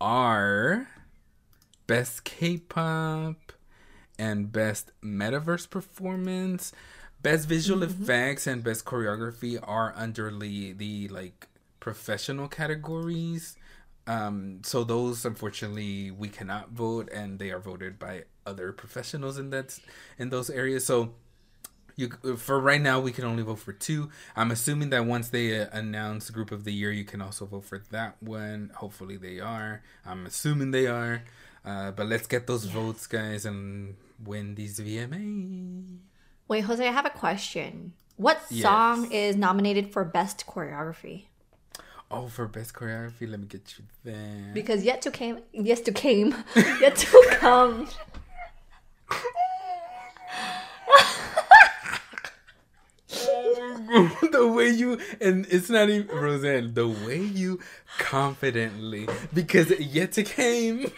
are 0.00 0.88
best 1.86 2.24
K-pop 2.24 3.36
and 4.18 4.52
best 4.52 4.92
metaverse 5.02 5.68
performance. 5.68 6.72
Best 7.22 7.48
visual 7.48 7.80
Mm-hmm. 7.80 8.02
effects 8.02 8.46
and 8.46 8.64
best 8.64 8.84
choreography 8.84 9.58
are 9.62 9.92
under 9.96 10.30
the, 10.36 10.72
the 10.72 11.08
like 11.08 11.48
professional 11.80 12.48
categories. 12.48 13.56
Um, 14.06 14.60
so 14.64 14.82
those 14.84 15.24
unfortunately 15.24 16.10
we 16.10 16.28
cannot 16.28 16.70
vote, 16.72 17.08
and 17.12 17.38
they 17.38 17.50
are 17.52 17.60
voted 17.60 17.98
by 17.98 18.24
other 18.44 18.72
professionals 18.72 19.38
in 19.38 19.50
that 19.50 19.78
in 20.18 20.30
those 20.30 20.50
areas. 20.50 20.84
So 20.84 21.14
you 21.96 22.08
for 22.36 22.58
right 22.60 22.80
now 22.80 23.00
we 23.00 23.12
can 23.12 23.24
only 23.24 23.42
vote 23.42 23.58
for 23.58 23.72
two 23.72 24.08
i'm 24.34 24.50
assuming 24.50 24.90
that 24.90 25.04
once 25.04 25.28
they 25.28 25.60
uh, 25.60 25.66
announce 25.72 26.30
group 26.30 26.50
of 26.50 26.64
the 26.64 26.72
year 26.72 26.90
you 26.90 27.04
can 27.04 27.20
also 27.20 27.44
vote 27.44 27.64
for 27.64 27.82
that 27.90 28.16
one 28.22 28.70
hopefully 28.76 29.16
they 29.16 29.38
are 29.40 29.82
i'm 30.06 30.24
assuming 30.24 30.70
they 30.70 30.86
are 30.86 31.22
uh, 31.64 31.90
but 31.92 32.06
let's 32.06 32.26
get 32.26 32.46
those 32.46 32.64
votes 32.64 33.06
guys 33.06 33.44
and 33.46 33.94
win 34.24 34.54
these 34.54 34.78
vma 34.80 35.98
Wait, 36.48 36.60
Jose, 36.62 36.86
I 36.86 36.90
have 36.92 37.06
a 37.06 37.10
question. 37.10 37.94
What 38.16 38.38
Yes. 38.50 38.62
song 38.62 39.10
is 39.10 39.36
nominated 39.36 39.92
for 39.92 40.04
best 40.04 40.44
choreography? 40.46 41.24
oh 42.10 42.28
for 42.28 42.46
best 42.46 42.74
choreography 42.74 43.26
let 43.30 43.40
me 43.40 43.46
get 43.46 43.74
you 43.78 43.84
there 44.04 44.50
Because 44.52 44.84
yet 44.84 45.00
to 45.02 45.10
came, 45.10 45.38
yet 45.52 45.84
to 45.86 45.92
came, 45.92 46.34
yet 46.80 46.96
to 46.96 47.26
come. 47.40 47.88
the 53.08 54.52
way 54.54 54.68
you 54.68 54.98
and 55.20 55.46
it's 55.50 55.68
not 55.68 55.88
even 55.90 56.06
rosan 56.08 56.74
the 56.74 56.88
way 56.88 57.20
you 57.20 57.58
confidently 57.98 59.06
because 59.34 59.70
yet 59.78 60.12
to 60.12 60.22
came 60.22 60.86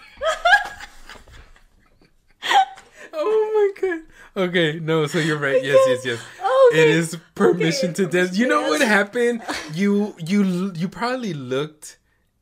oh 3.12 3.72
my 3.76 3.80
god 3.88 4.00
okay 4.36 4.78
no 4.80 5.06
so 5.06 5.18
you're 5.18 5.38
right. 5.38 5.62
Yes 5.62 5.78
yes 5.88 6.04
yes. 6.04 6.20
Okay. 6.70 6.82
it 6.82 6.88
is 6.88 7.16
permission 7.34 7.90
Okay, 7.90 8.04
to 8.04 8.06
dance. 8.06 8.36
You 8.38 8.46
know 8.48 8.62
what 8.68 8.80
happened? 8.80 9.42
You 9.74 10.14
you 10.18 10.72
you 10.74 10.88
probably 10.88 11.34
looked 11.34 11.98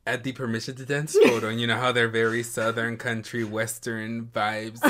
at 0.06 0.24
the 0.24 0.32
permission 0.32 0.74
to 0.76 0.84
dance 0.84 1.16
photo 1.24 1.48
and 1.48 1.60
you 1.60 1.66
know 1.66 1.76
how 1.76 1.92
they're 1.92 2.08
very 2.08 2.42
southern 2.42 2.96
country 2.96 3.44
western 3.44 4.26
vibes. 4.26 4.80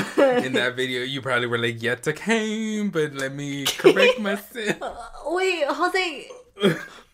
In 0.45 0.53
that 0.55 0.75
video 0.81 1.03
you 1.03 1.21
probably 1.23 1.47
were 1.47 1.59
like 1.59 1.83
yet 1.83 2.03
to 2.05 2.13
came 2.13 2.91
but 2.91 3.15
let 3.15 3.33
me 3.35 3.65
correct 3.67 4.19
myself. 4.29 4.77
Uh, 4.81 4.95
wait, 5.27 5.65
Jose, 5.67 6.29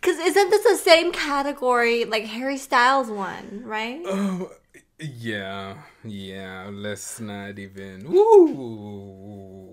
because 0.00 0.18
isn't 0.18 0.50
this 0.50 0.62
the 0.64 0.76
same 0.76 1.12
category 1.12 2.04
like 2.04 2.24
Harry 2.24 2.56
Styles 2.58 3.10
one, 3.10 3.62
right? 3.64 4.00
Oh, 4.06 4.50
yeah, 5.00 5.76
yeah. 6.04 6.70
Let's 6.72 7.20
not 7.20 7.58
even. 7.58 8.06
Ooh, 8.06 8.16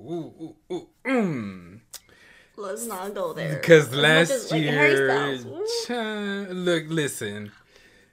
ooh, 0.09 0.33
ooh, 0.41 0.55
ooh, 0.71 0.87
mm. 1.05 1.79
Let's 2.57 2.85
not 2.87 3.13
go 3.13 3.33
there. 3.33 3.55
Because 3.55 3.93
last 3.93 4.31
as, 4.31 4.51
like, 4.51 4.61
year, 4.61 5.37
cha- 5.85 6.45
look, 6.51 6.85
listen. 6.87 7.51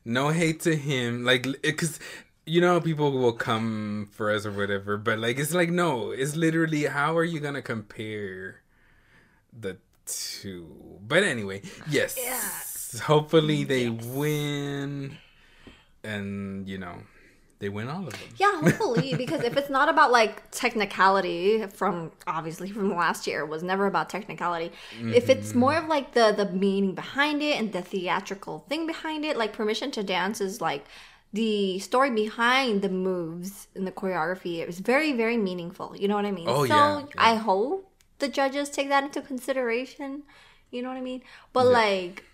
No 0.04 0.30
hate 0.30 0.60
to 0.62 0.74
him, 0.74 1.24
like, 1.24 1.44
because 1.62 2.00
you 2.44 2.60
know 2.60 2.80
people 2.80 3.12
will 3.12 3.32
come 3.32 4.08
for 4.10 4.32
us 4.32 4.44
or 4.44 4.50
whatever, 4.50 4.96
but 4.96 5.20
like, 5.20 5.38
it's 5.38 5.54
like 5.54 5.70
no, 5.70 6.10
it's 6.10 6.34
literally 6.34 6.84
how 6.86 7.16
are 7.16 7.22
you 7.22 7.38
gonna 7.38 7.62
compare 7.62 8.62
the 9.56 9.76
two? 10.06 10.98
But 11.06 11.22
anyway, 11.22 11.62
yes. 11.88 12.18
Hopefully 13.04 13.62
they 13.64 13.88
win, 13.88 15.18
and 16.04 16.68
you 16.68 16.78
know 16.78 16.96
they 17.62 17.68
win 17.68 17.88
all 17.88 18.08
of 18.08 18.12
them. 18.12 18.28
Yeah, 18.38 18.60
hopefully, 18.60 19.14
because 19.14 19.44
if 19.44 19.56
it's 19.56 19.70
not 19.70 19.88
about 19.88 20.10
like 20.10 20.50
technicality 20.50 21.64
from 21.68 22.10
obviously 22.26 22.72
from 22.72 22.92
last 22.96 23.24
year, 23.28 23.40
it 23.42 23.48
was 23.48 23.62
never 23.62 23.86
about 23.86 24.10
technicality. 24.10 24.72
If 25.00 25.30
it's 25.30 25.50
mm-hmm. 25.50 25.58
more 25.60 25.76
of 25.76 25.86
like 25.86 26.12
the 26.12 26.34
the 26.36 26.50
meaning 26.50 26.96
behind 26.96 27.40
it 27.40 27.60
and 27.60 27.72
the 27.72 27.80
theatrical 27.80 28.64
thing 28.68 28.88
behind 28.88 29.24
it, 29.24 29.36
like 29.36 29.52
Permission 29.52 29.92
to 29.92 30.02
Dance 30.02 30.40
is 30.40 30.60
like 30.60 30.86
the 31.32 31.78
story 31.78 32.10
behind 32.10 32.82
the 32.82 32.88
moves 32.88 33.68
and 33.76 33.86
the 33.86 33.92
choreography. 33.92 34.58
It 34.58 34.66
was 34.66 34.80
very 34.80 35.12
very 35.12 35.36
meaningful. 35.36 35.96
You 35.96 36.08
know 36.08 36.16
what 36.16 36.26
I 36.26 36.32
mean? 36.32 36.48
Oh, 36.48 36.66
so 36.66 36.74
yeah, 36.74 36.98
yeah. 36.98 37.06
I 37.16 37.36
hope 37.36 37.88
the 38.18 38.28
judges 38.28 38.70
take 38.70 38.88
that 38.88 39.04
into 39.04 39.22
consideration. 39.22 40.24
You 40.72 40.82
know 40.82 40.88
what 40.88 40.98
I 40.98 41.02
mean? 41.02 41.22
But 41.52 41.66
like 41.66 42.24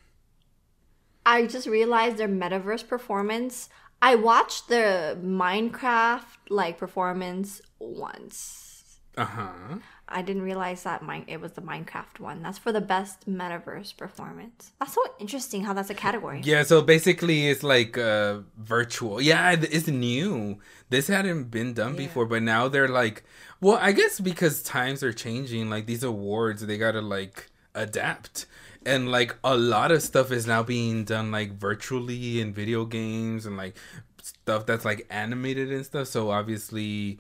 I 1.29 1.47
just 1.47 1.67
realized 1.67 2.17
their 2.17 2.27
metaverse 2.27 2.89
performance. 2.89 3.69
I 4.01 4.15
watched 4.15 4.69
the 4.69 5.19
Minecraft 5.23 6.23
like 6.49 6.79
performance 6.79 7.61
once. 7.79 8.99
Uh 9.15 9.25
huh. 9.27 9.79
I 10.09 10.23
didn't 10.23 10.41
realize 10.41 10.85
that 10.85 11.03
mine 11.03 11.25
it 11.27 11.43
was 11.43 11.53
the 11.53 11.61
Minecraft 11.61 12.19
one. 12.19 12.43
That's 12.43 12.57
for 12.57 12.73
the 12.73 12.81
best 12.81 13.29
metaverse 13.29 13.95
performance. 13.95 14.73
That's 14.81 14.95
so 14.95 15.03
interesting 15.19 15.65
how 15.65 15.75
that's 15.75 15.91
a 15.91 15.95
category. 15.95 16.41
Yeah, 16.43 16.63
so 16.63 16.81
basically 16.81 17.49
it's 17.49 17.63
like 17.63 17.99
uh 17.99 18.39
virtual. 18.57 19.21
Yeah, 19.21 19.51
it's 19.51 19.87
new. 19.87 20.61
This 20.89 21.09
hadn't 21.09 21.51
been 21.51 21.75
done 21.75 21.95
before, 21.95 22.25
but 22.25 22.43
now 22.43 22.69
they're 22.69 22.89
like 22.89 23.23
well, 23.61 23.79
I 23.83 23.93
guess 23.93 24.19
because 24.19 24.63
times 24.63 25.03
are 25.03 25.13
changing, 25.13 25.69
like 25.69 25.85
these 25.85 26.05
awards, 26.05 26.65
they 26.65 26.79
got 26.79 26.93
to 26.93 27.03
like 27.03 27.51
adapt. 27.75 28.47
And 28.89 29.11
like 29.11 29.37
a 29.45 29.57
lot 29.57 29.93
of 29.93 30.03
stuff 30.03 30.33
is 30.33 30.47
now 30.47 30.63
being 30.63 31.05
done 31.05 31.31
like 31.31 31.53
virtually 31.53 32.41
in 32.41 32.53
video 32.55 32.85
games 32.85 33.47
and 33.47 33.57
like 33.57 33.77
stuff 34.23 34.67
that's 34.67 34.85
like 34.85 35.07
animated 35.11 35.71
and 35.71 35.85
stuff. 35.85 36.09
So 36.09 36.31
obviously 36.31 37.19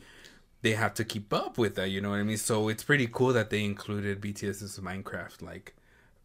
they 0.63 0.73
have 0.73 0.95
to 0.95 1.05
keep 1.05 1.33
up 1.33 1.59
with 1.59 1.75
that, 1.77 1.91
you 1.91 2.01
know 2.01 2.11
what 2.11 2.19
I 2.19 2.23
mean? 2.25 2.37
So 2.37 2.69
it's 2.69 2.83
pretty 2.83 3.09
cool 3.11 3.33
that 3.33 3.51
they 3.51 3.65
included 3.65 4.21
BTS's 4.21 4.79
Minecraft 4.79 5.43
like 5.43 5.75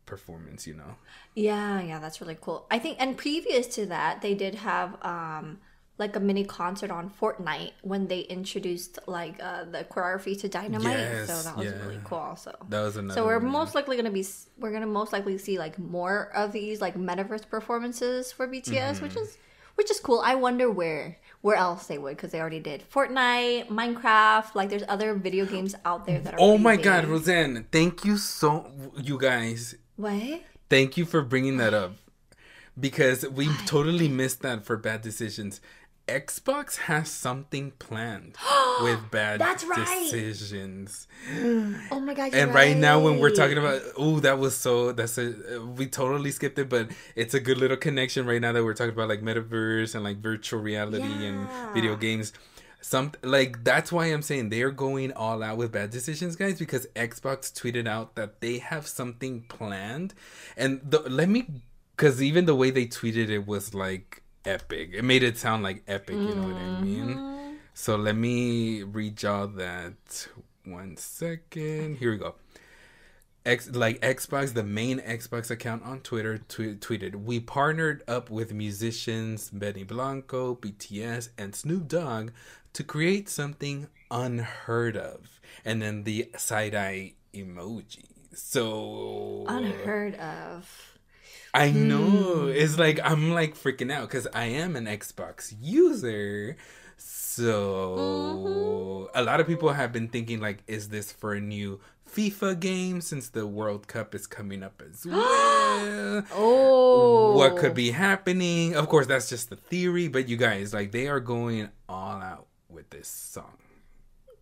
performance, 0.05 0.65
you 0.65 0.73
know. 0.73 0.95
Yeah, 1.35 1.81
yeah, 1.81 1.99
that's 1.99 2.21
really 2.21 2.37
cool. 2.39 2.65
I 2.71 2.79
think 2.79 2.97
and 2.99 3.17
previous 3.17 3.67
to 3.75 3.85
that, 3.87 4.21
they 4.21 4.33
did 4.33 4.55
have 4.55 4.97
um 5.03 5.59
like 5.97 6.15
a 6.15 6.19
mini 6.19 6.43
concert 6.43 6.89
on 6.91 7.09
Fortnite 7.09 7.71
when 7.83 8.07
they 8.07 8.21
introduced 8.21 8.99
like 9.07 9.35
uh 9.41 9.63
the 9.65 9.83
choreography 9.83 10.39
to 10.41 10.47
Dynamite. 10.49 10.97
Yes, 10.97 11.27
so 11.27 11.41
that 11.43 11.55
was 11.57 11.67
yeah. 11.67 11.79
really 11.85 11.99
cool 12.03 12.17
also. 12.17 12.53
That 12.69 12.81
was 12.81 12.97
another 12.97 13.13
So 13.19 13.25
we're 13.25 13.39
one, 13.39 13.45
yeah. 13.45 13.51
most 13.59 13.75
likely 13.75 13.95
gonna 13.95 14.11
be 14.11 14.25
we're 14.57 14.71
gonna 14.71 14.87
most 14.87 15.13
likely 15.13 15.37
see 15.37 15.57
like 15.59 15.77
more 15.79 16.31
of 16.35 16.51
these 16.51 16.81
like 16.81 16.95
metaverse 16.95 17.47
performances 17.49 18.31
for 18.31 18.47
BTS, 18.47 19.01
which 19.01 19.13
Mm-hmm. 19.13 19.21
is 19.21 19.37
which 19.75 19.89
is 19.89 19.99
cool. 19.99 20.19
I 20.19 20.35
wonder 20.35 20.69
where 20.69 21.17
where 21.41 21.55
else 21.55 21.87
they 21.87 21.97
would 21.97 22.15
because 22.15 22.31
they 22.31 22.39
already 22.39 22.59
did 22.59 22.83
Fortnite, 22.89 23.67
Minecraft. 23.67 24.55
Like 24.55 24.69
there's 24.69 24.83
other 24.87 25.13
video 25.13 25.45
games 25.45 25.75
out 25.85 26.05
there 26.05 26.19
that 26.19 26.33
are. 26.35 26.39
Oh 26.39 26.57
my 26.57 26.75
god, 26.75 27.05
Rosan, 27.05 27.65
thank 27.71 28.05
you 28.05 28.17
so 28.17 28.71
you 28.97 29.17
guys. 29.17 29.75
What? 29.95 30.41
Thank 30.69 30.97
you 30.97 31.05
for 31.05 31.21
bringing 31.21 31.57
that 31.57 31.73
up. 31.73 31.93
Because 32.79 33.27
we 33.29 33.47
totally 33.67 34.07
missed 34.07 34.41
that 34.41 34.65
for 34.65 34.77
bad 34.77 35.01
decisions. 35.01 35.61
Xbox 36.07 36.75
has 36.77 37.09
something 37.09 37.71
planned 37.79 38.35
with 38.81 38.99
bad 39.09 39.39
That's 39.39 39.63
right. 39.63 39.99
decisions. 40.03 41.07
Oh 41.91 41.99
my 42.01 42.13
god! 42.13 42.33
And 42.33 42.53
right 42.53 42.75
now 42.75 42.99
when 42.99 43.19
we're 43.19 43.31
talking 43.31 43.57
about 43.57 43.81
oh 43.97 44.19
that 44.19 44.37
was 44.37 44.55
so 44.55 44.91
that's 44.91 45.17
a 45.17 45.61
we 45.77 45.87
totally 45.87 46.31
skipped 46.31 46.59
it 46.59 46.67
but 46.67 46.89
it's 47.15 47.33
a 47.33 47.39
good 47.39 47.57
little 47.57 47.77
connection 47.77 48.25
right 48.25 48.41
now 48.41 48.51
that 48.51 48.63
we're 48.63 48.73
talking 48.73 48.93
about 48.93 49.07
like 49.07 49.21
metaverse 49.21 49.95
and 49.95 50.03
like 50.03 50.17
virtual 50.17 50.59
reality 50.59 51.01
and 51.03 51.47
video 51.73 51.95
games. 51.95 52.33
some 52.81 53.13
like 53.23 53.63
that's 53.63 53.91
why 53.91 54.07
I'm 54.07 54.21
saying 54.21 54.49
they're 54.49 54.71
going 54.71 55.13
all 55.13 55.41
out 55.41 55.55
with 55.55 55.71
bad 55.71 55.89
decisions, 55.89 56.35
guys, 56.35 56.59
because 56.59 56.85
Xbox 56.95 57.51
tweeted 57.53 57.87
out 57.87 58.15
that 58.15 58.41
they 58.41 58.57
have 58.57 58.87
something 58.87 59.45
planned, 59.47 60.13
and 60.57 60.81
the, 60.83 60.99
let 60.99 61.29
me 61.29 61.47
because 61.95 62.21
even 62.21 62.45
the 62.45 62.55
way 62.55 62.71
they 62.71 62.85
tweeted 62.85 63.29
it 63.29 63.47
was 63.47 63.73
like 63.73 64.22
epic. 64.45 64.91
It 64.93 65.03
made 65.03 65.23
it 65.23 65.37
sound 65.37 65.63
like 65.63 65.83
epic. 65.87 66.15
You 66.15 66.35
know 66.35 66.47
what 66.47 66.55
I 66.55 66.81
mean? 66.81 67.15
Mm-hmm. 67.15 67.53
So 67.73 67.95
let 67.95 68.15
me 68.15 68.83
read 68.83 69.21
y'all 69.21 69.47
that 69.47 70.27
one 70.65 70.97
second. 70.97 71.97
Here 71.97 72.11
we 72.11 72.17
go. 72.17 72.35
X 73.45 73.69
like 73.73 73.99
Xbox, 73.99 74.53
the 74.53 74.63
main 74.63 74.99
Xbox 74.99 75.51
account 75.51 75.83
on 75.83 75.99
Twitter 75.99 76.37
tw- 76.37 76.79
tweeted, 76.79 77.15
"We 77.15 77.39
partnered 77.41 78.01
up 78.07 78.29
with 78.29 78.53
musicians 78.53 79.49
Benny 79.49 79.83
Blanco, 79.83 80.55
BTS, 80.55 81.29
and 81.37 81.53
Snoop 81.53 81.87
Dogg 81.89 82.31
to 82.71 82.83
create 82.83 83.27
something 83.27 83.87
unheard 84.09 84.95
of." 84.95 85.41
And 85.65 85.81
then 85.81 86.03
the 86.03 86.29
side 86.37 86.73
eye 86.73 87.13
emoji. 87.33 88.05
So 88.33 89.45
Unheard 89.47 90.15
of. 90.15 90.92
I 91.53 91.71
know. 91.71 92.45
Hmm. 92.45 92.49
It's 92.49 92.77
like 92.79 92.99
I'm 93.03 93.31
like 93.31 93.55
freaking 93.55 93.91
out 93.91 94.09
because 94.09 94.27
I 94.33 94.45
am 94.45 94.75
an 94.75 94.85
Xbox 94.85 95.53
user. 95.61 96.57
So 96.97 97.95
mm-hmm. 97.97 99.19
a 99.19 99.23
lot 99.23 99.39
of 99.39 99.47
people 99.47 99.73
have 99.73 99.91
been 99.91 100.07
thinking 100.07 100.39
like, 100.39 100.63
is 100.67 100.89
this 100.89 101.11
for 101.11 101.33
a 101.33 101.41
new 101.41 101.79
FIFA 102.11 102.59
game 102.59 103.01
since 103.01 103.29
the 103.29 103.47
World 103.47 103.87
Cup 103.87 104.13
is 104.13 104.27
coming 104.27 104.61
up 104.63 104.81
as 104.87 105.05
well? 105.09 106.23
Oh. 106.31 107.33
What 107.35 107.57
could 107.57 107.71
oh. 107.71 107.75
be 107.75 107.91
happening? 107.91 108.75
Of 108.75 108.87
course, 108.87 109.07
that's 109.07 109.29
just 109.29 109.49
the 109.49 109.55
theory, 109.55 110.07
but 110.07 110.29
you 110.29 110.37
guys, 110.37 110.73
like, 110.73 110.91
they 110.91 111.07
are 111.07 111.19
going 111.19 111.69
all 111.89 112.21
out 112.21 112.47
with 112.69 112.89
this 112.91 113.07
song. 113.07 113.57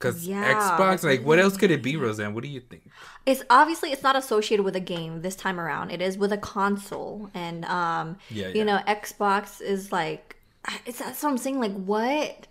Because 0.01 0.27
Yeah. 0.27 0.53
Xbox, 0.53 1.03
like, 1.03 1.23
what 1.23 1.39
else 1.39 1.57
could 1.57 1.71
it 1.71 1.81
be, 1.83 1.93
Rosan? 1.93 2.33
What 2.33 2.43
do 2.43 2.49
you 2.49 2.59
think? 2.61 2.83
It's 3.25 3.43
obviously 3.49 3.91
it's 3.91 4.03
not 4.03 4.15
associated 4.15 4.63
with 4.63 4.75
a 4.75 4.79
game 4.79 5.21
this 5.21 5.35
time 5.35 5.59
around. 5.59 5.91
It 5.91 6.01
is 6.01 6.17
with 6.17 6.31
a 6.31 6.37
console, 6.37 7.29
and 7.33 7.65
um, 7.65 8.17
Yeah, 8.29 8.49
you 8.49 8.65
know, 8.65 8.79
Xbox 8.87 9.61
is 9.61 9.91
like, 9.91 10.37
it's 10.85 10.99
that's 10.99 11.21
what 11.23 11.29
I'm 11.29 11.37
saying. 11.37 11.59
Like, 11.59 11.73
what? 11.73 12.47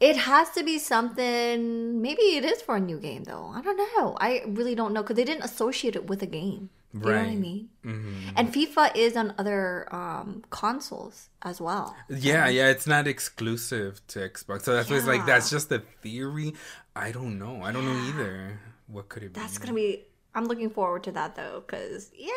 It 0.00 0.16
has 0.16 0.50
to 0.52 0.64
be 0.64 0.78
something. 0.78 2.00
Maybe 2.00 2.22
it 2.22 2.44
is 2.44 2.62
for 2.62 2.76
a 2.76 2.80
new 2.80 2.98
game, 2.98 3.24
though. 3.24 3.52
I 3.54 3.60
don't 3.60 3.76
know. 3.76 4.16
I 4.18 4.42
really 4.46 4.74
don't 4.74 4.94
know 4.94 5.02
because 5.02 5.16
they 5.16 5.24
didn't 5.24 5.44
associate 5.44 5.94
it 5.94 6.06
with 6.06 6.22
a 6.22 6.26
game. 6.26 6.70
You 6.92 7.00
know 7.00 7.06
what 7.06 7.14
I 7.14 7.22
Right. 7.22 7.38
mean? 7.38 7.68
Mm-hmm. 7.84 8.30
And 8.36 8.52
FIFA 8.52 8.96
is 8.96 9.16
on 9.16 9.32
other 9.38 9.86
um, 9.94 10.42
consoles 10.50 11.28
as 11.42 11.60
well. 11.60 11.94
Yeah, 12.08 12.48
yeah, 12.48 12.68
it's 12.68 12.86
not 12.86 13.06
exclusive 13.06 14.00
to 14.08 14.18
Xbox. 14.28 14.62
So 14.62 14.74
that's 14.74 14.90
it's 14.90 15.06
like 15.06 15.24
that's 15.24 15.50
just 15.50 15.70
a 15.70 15.78
theory. 16.02 16.54
I 16.96 17.12
don't 17.12 17.38
know. 17.38 17.62
I 17.62 17.70
don't 17.72 17.84
know 17.86 18.08
either. 18.08 18.58
What 18.88 19.08
could 19.08 19.22
it 19.22 19.32
be? 19.32 19.40
That's 19.40 19.56
gonna 19.58 19.72
be. 19.74 20.04
I'm 20.34 20.44
looking 20.46 20.70
forward 20.70 21.02
to 21.04 21.12
that 21.12 21.34
though, 21.34 21.62
cause 21.66 22.10
yeah. 22.14 22.30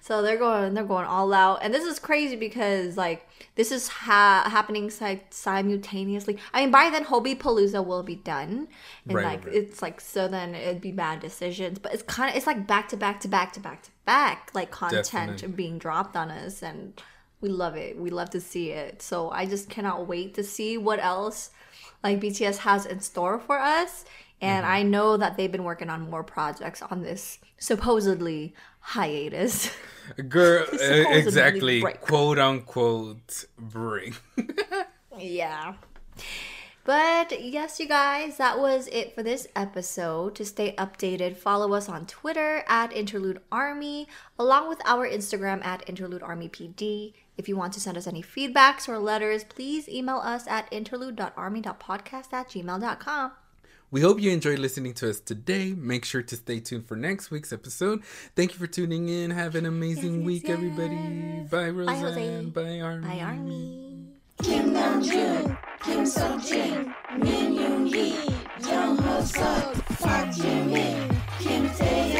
So 0.00 0.22
they're 0.22 0.36
going, 0.38 0.74
they're 0.74 0.84
going 0.84 1.04
all 1.06 1.32
out, 1.32 1.60
and 1.62 1.72
this 1.72 1.84
is 1.84 1.98
crazy 1.98 2.36
because 2.36 2.96
like 2.96 3.28
this 3.54 3.70
is 3.72 3.88
ha- 3.88 4.48
happening 4.50 4.90
si- 4.90 5.22
simultaneously. 5.30 6.38
I 6.52 6.62
mean, 6.62 6.70
by 6.70 6.90
then 6.90 7.04
Hobi 7.04 7.36
Palooza 7.36 7.84
will 7.84 8.02
be 8.02 8.16
done, 8.16 8.68
and 9.06 9.14
Right, 9.14 9.24
like 9.24 9.46
right. 9.46 9.54
it's 9.54 9.82
like 9.82 10.00
so 10.00 10.28
then 10.28 10.54
it'd 10.54 10.80
be 10.80 10.92
bad 10.92 11.20
decisions, 11.20 11.78
but 11.78 11.92
it's 11.94 12.02
kind 12.02 12.30
of 12.30 12.36
it's 12.36 12.46
like 12.46 12.66
back 12.66 12.88
to 12.90 12.96
back 12.96 13.20
to 13.20 13.28
back 13.28 13.52
to 13.54 13.60
back 13.60 13.82
to 13.82 13.90
back 14.04 14.50
like 14.54 14.70
content 14.70 15.04
Definitely. 15.10 15.48
being 15.48 15.78
dropped 15.78 16.16
on 16.16 16.30
us, 16.30 16.62
and 16.62 17.00
we 17.40 17.48
love 17.48 17.76
it. 17.76 17.98
We 17.98 18.10
love 18.10 18.30
to 18.30 18.40
see 18.40 18.70
it. 18.70 19.02
So 19.02 19.30
I 19.30 19.46
just 19.46 19.68
cannot 19.70 20.06
wait 20.06 20.34
to 20.34 20.42
see 20.44 20.78
what 20.78 20.98
else 21.02 21.50
like 22.02 22.20
BTS 22.20 22.58
has 22.58 22.86
in 22.86 23.00
store 23.00 23.38
for 23.38 23.58
us. 23.58 24.04
And 24.40 24.64
Mm-hmm. 24.64 24.72
I 24.74 24.82
know 24.82 25.16
that 25.16 25.36
they've 25.36 25.50
been 25.50 25.64
working 25.64 25.88
on 25.88 26.10
more 26.10 26.22
projects 26.22 26.82
on 26.82 27.02
this 27.02 27.38
supposedly 27.58 28.54
hiatus. 28.80 29.70
Girl, 30.28 30.62
uh, 30.72 30.76
Supposedly 30.76 31.18
exactly, 31.18 31.80
break. 31.80 32.00
quote 32.02 32.38
unquote 32.38 33.46
break. 33.58 34.14
yeah. 35.18 35.74
But 36.84 37.42
yes, 37.42 37.80
you 37.80 37.88
guys, 37.88 38.36
that 38.36 38.58
was 38.60 38.86
it 38.92 39.12
for 39.14 39.22
this 39.24 39.48
episode. 39.56 40.36
To 40.36 40.44
stay 40.44 40.72
updated, 40.76 41.36
follow 41.36 41.72
us 41.74 41.88
on 41.88 42.06
Twitter 42.06 42.62
at 42.68 42.92
Interlude 42.92 43.40
Army, 43.50 44.06
along 44.38 44.68
with 44.68 44.80
our 44.86 45.08
Instagram 45.08 45.64
at 45.64 45.88
Interlude 45.88 46.22
Army 46.22 46.48
PD. 46.48 47.14
If 47.36 47.48
you 47.48 47.56
want 47.56 47.72
to 47.72 47.80
send 47.80 47.96
us 47.98 48.06
any 48.06 48.22
feedbacks 48.22 48.88
or 48.88 48.98
letters, 49.00 49.42
please 49.42 49.88
email 49.88 50.18
us 50.18 50.46
at 50.46 50.68
interlude.army.podcast 50.72 52.32
at 52.32 52.50
gmail.com. 52.50 53.32
We 53.96 54.02
hope 54.02 54.20
you 54.20 54.30
enjoyed 54.30 54.58
listening 54.58 54.92
to 55.00 55.08
us 55.08 55.20
today. 55.20 55.72
Make 55.72 56.04
sure 56.04 56.20
to 56.20 56.36
stay 56.36 56.60
tuned 56.60 56.86
for 56.86 56.96
next 56.96 57.30
week's 57.30 57.50
episode. 57.50 58.02
Thank 58.34 58.52
you 58.52 58.58
for 58.58 58.66
tuning 58.66 59.08
in. 59.08 59.30
Have 59.30 59.54
an 59.54 59.64
amazing 59.64 60.16
Yes, 60.18 60.26
week, 60.26 60.42
yes, 60.42 60.52
everybody. 60.52 60.94
yes. 60.96 61.48
Bye, 61.48 61.70
Bye, 61.70 61.94
Jose. 61.94 62.20
Rosan. 62.20 62.52
Bye, 62.52 62.80
Army. 62.80 63.08
Bye, 63.08 63.20
Army. 63.20 64.04
Kim 64.42 64.74
Namjoon, 64.74 65.58
Kim 65.82 66.04
Seokjin, 66.04 66.94
Min 67.20 67.54
Yoongi, 67.56 68.68
Jung 68.68 68.98
Hoseok, 68.98 69.74
Park 70.02 70.28
Jimin, 70.28 71.16
Kim 71.40 71.70
Tae 71.70 72.12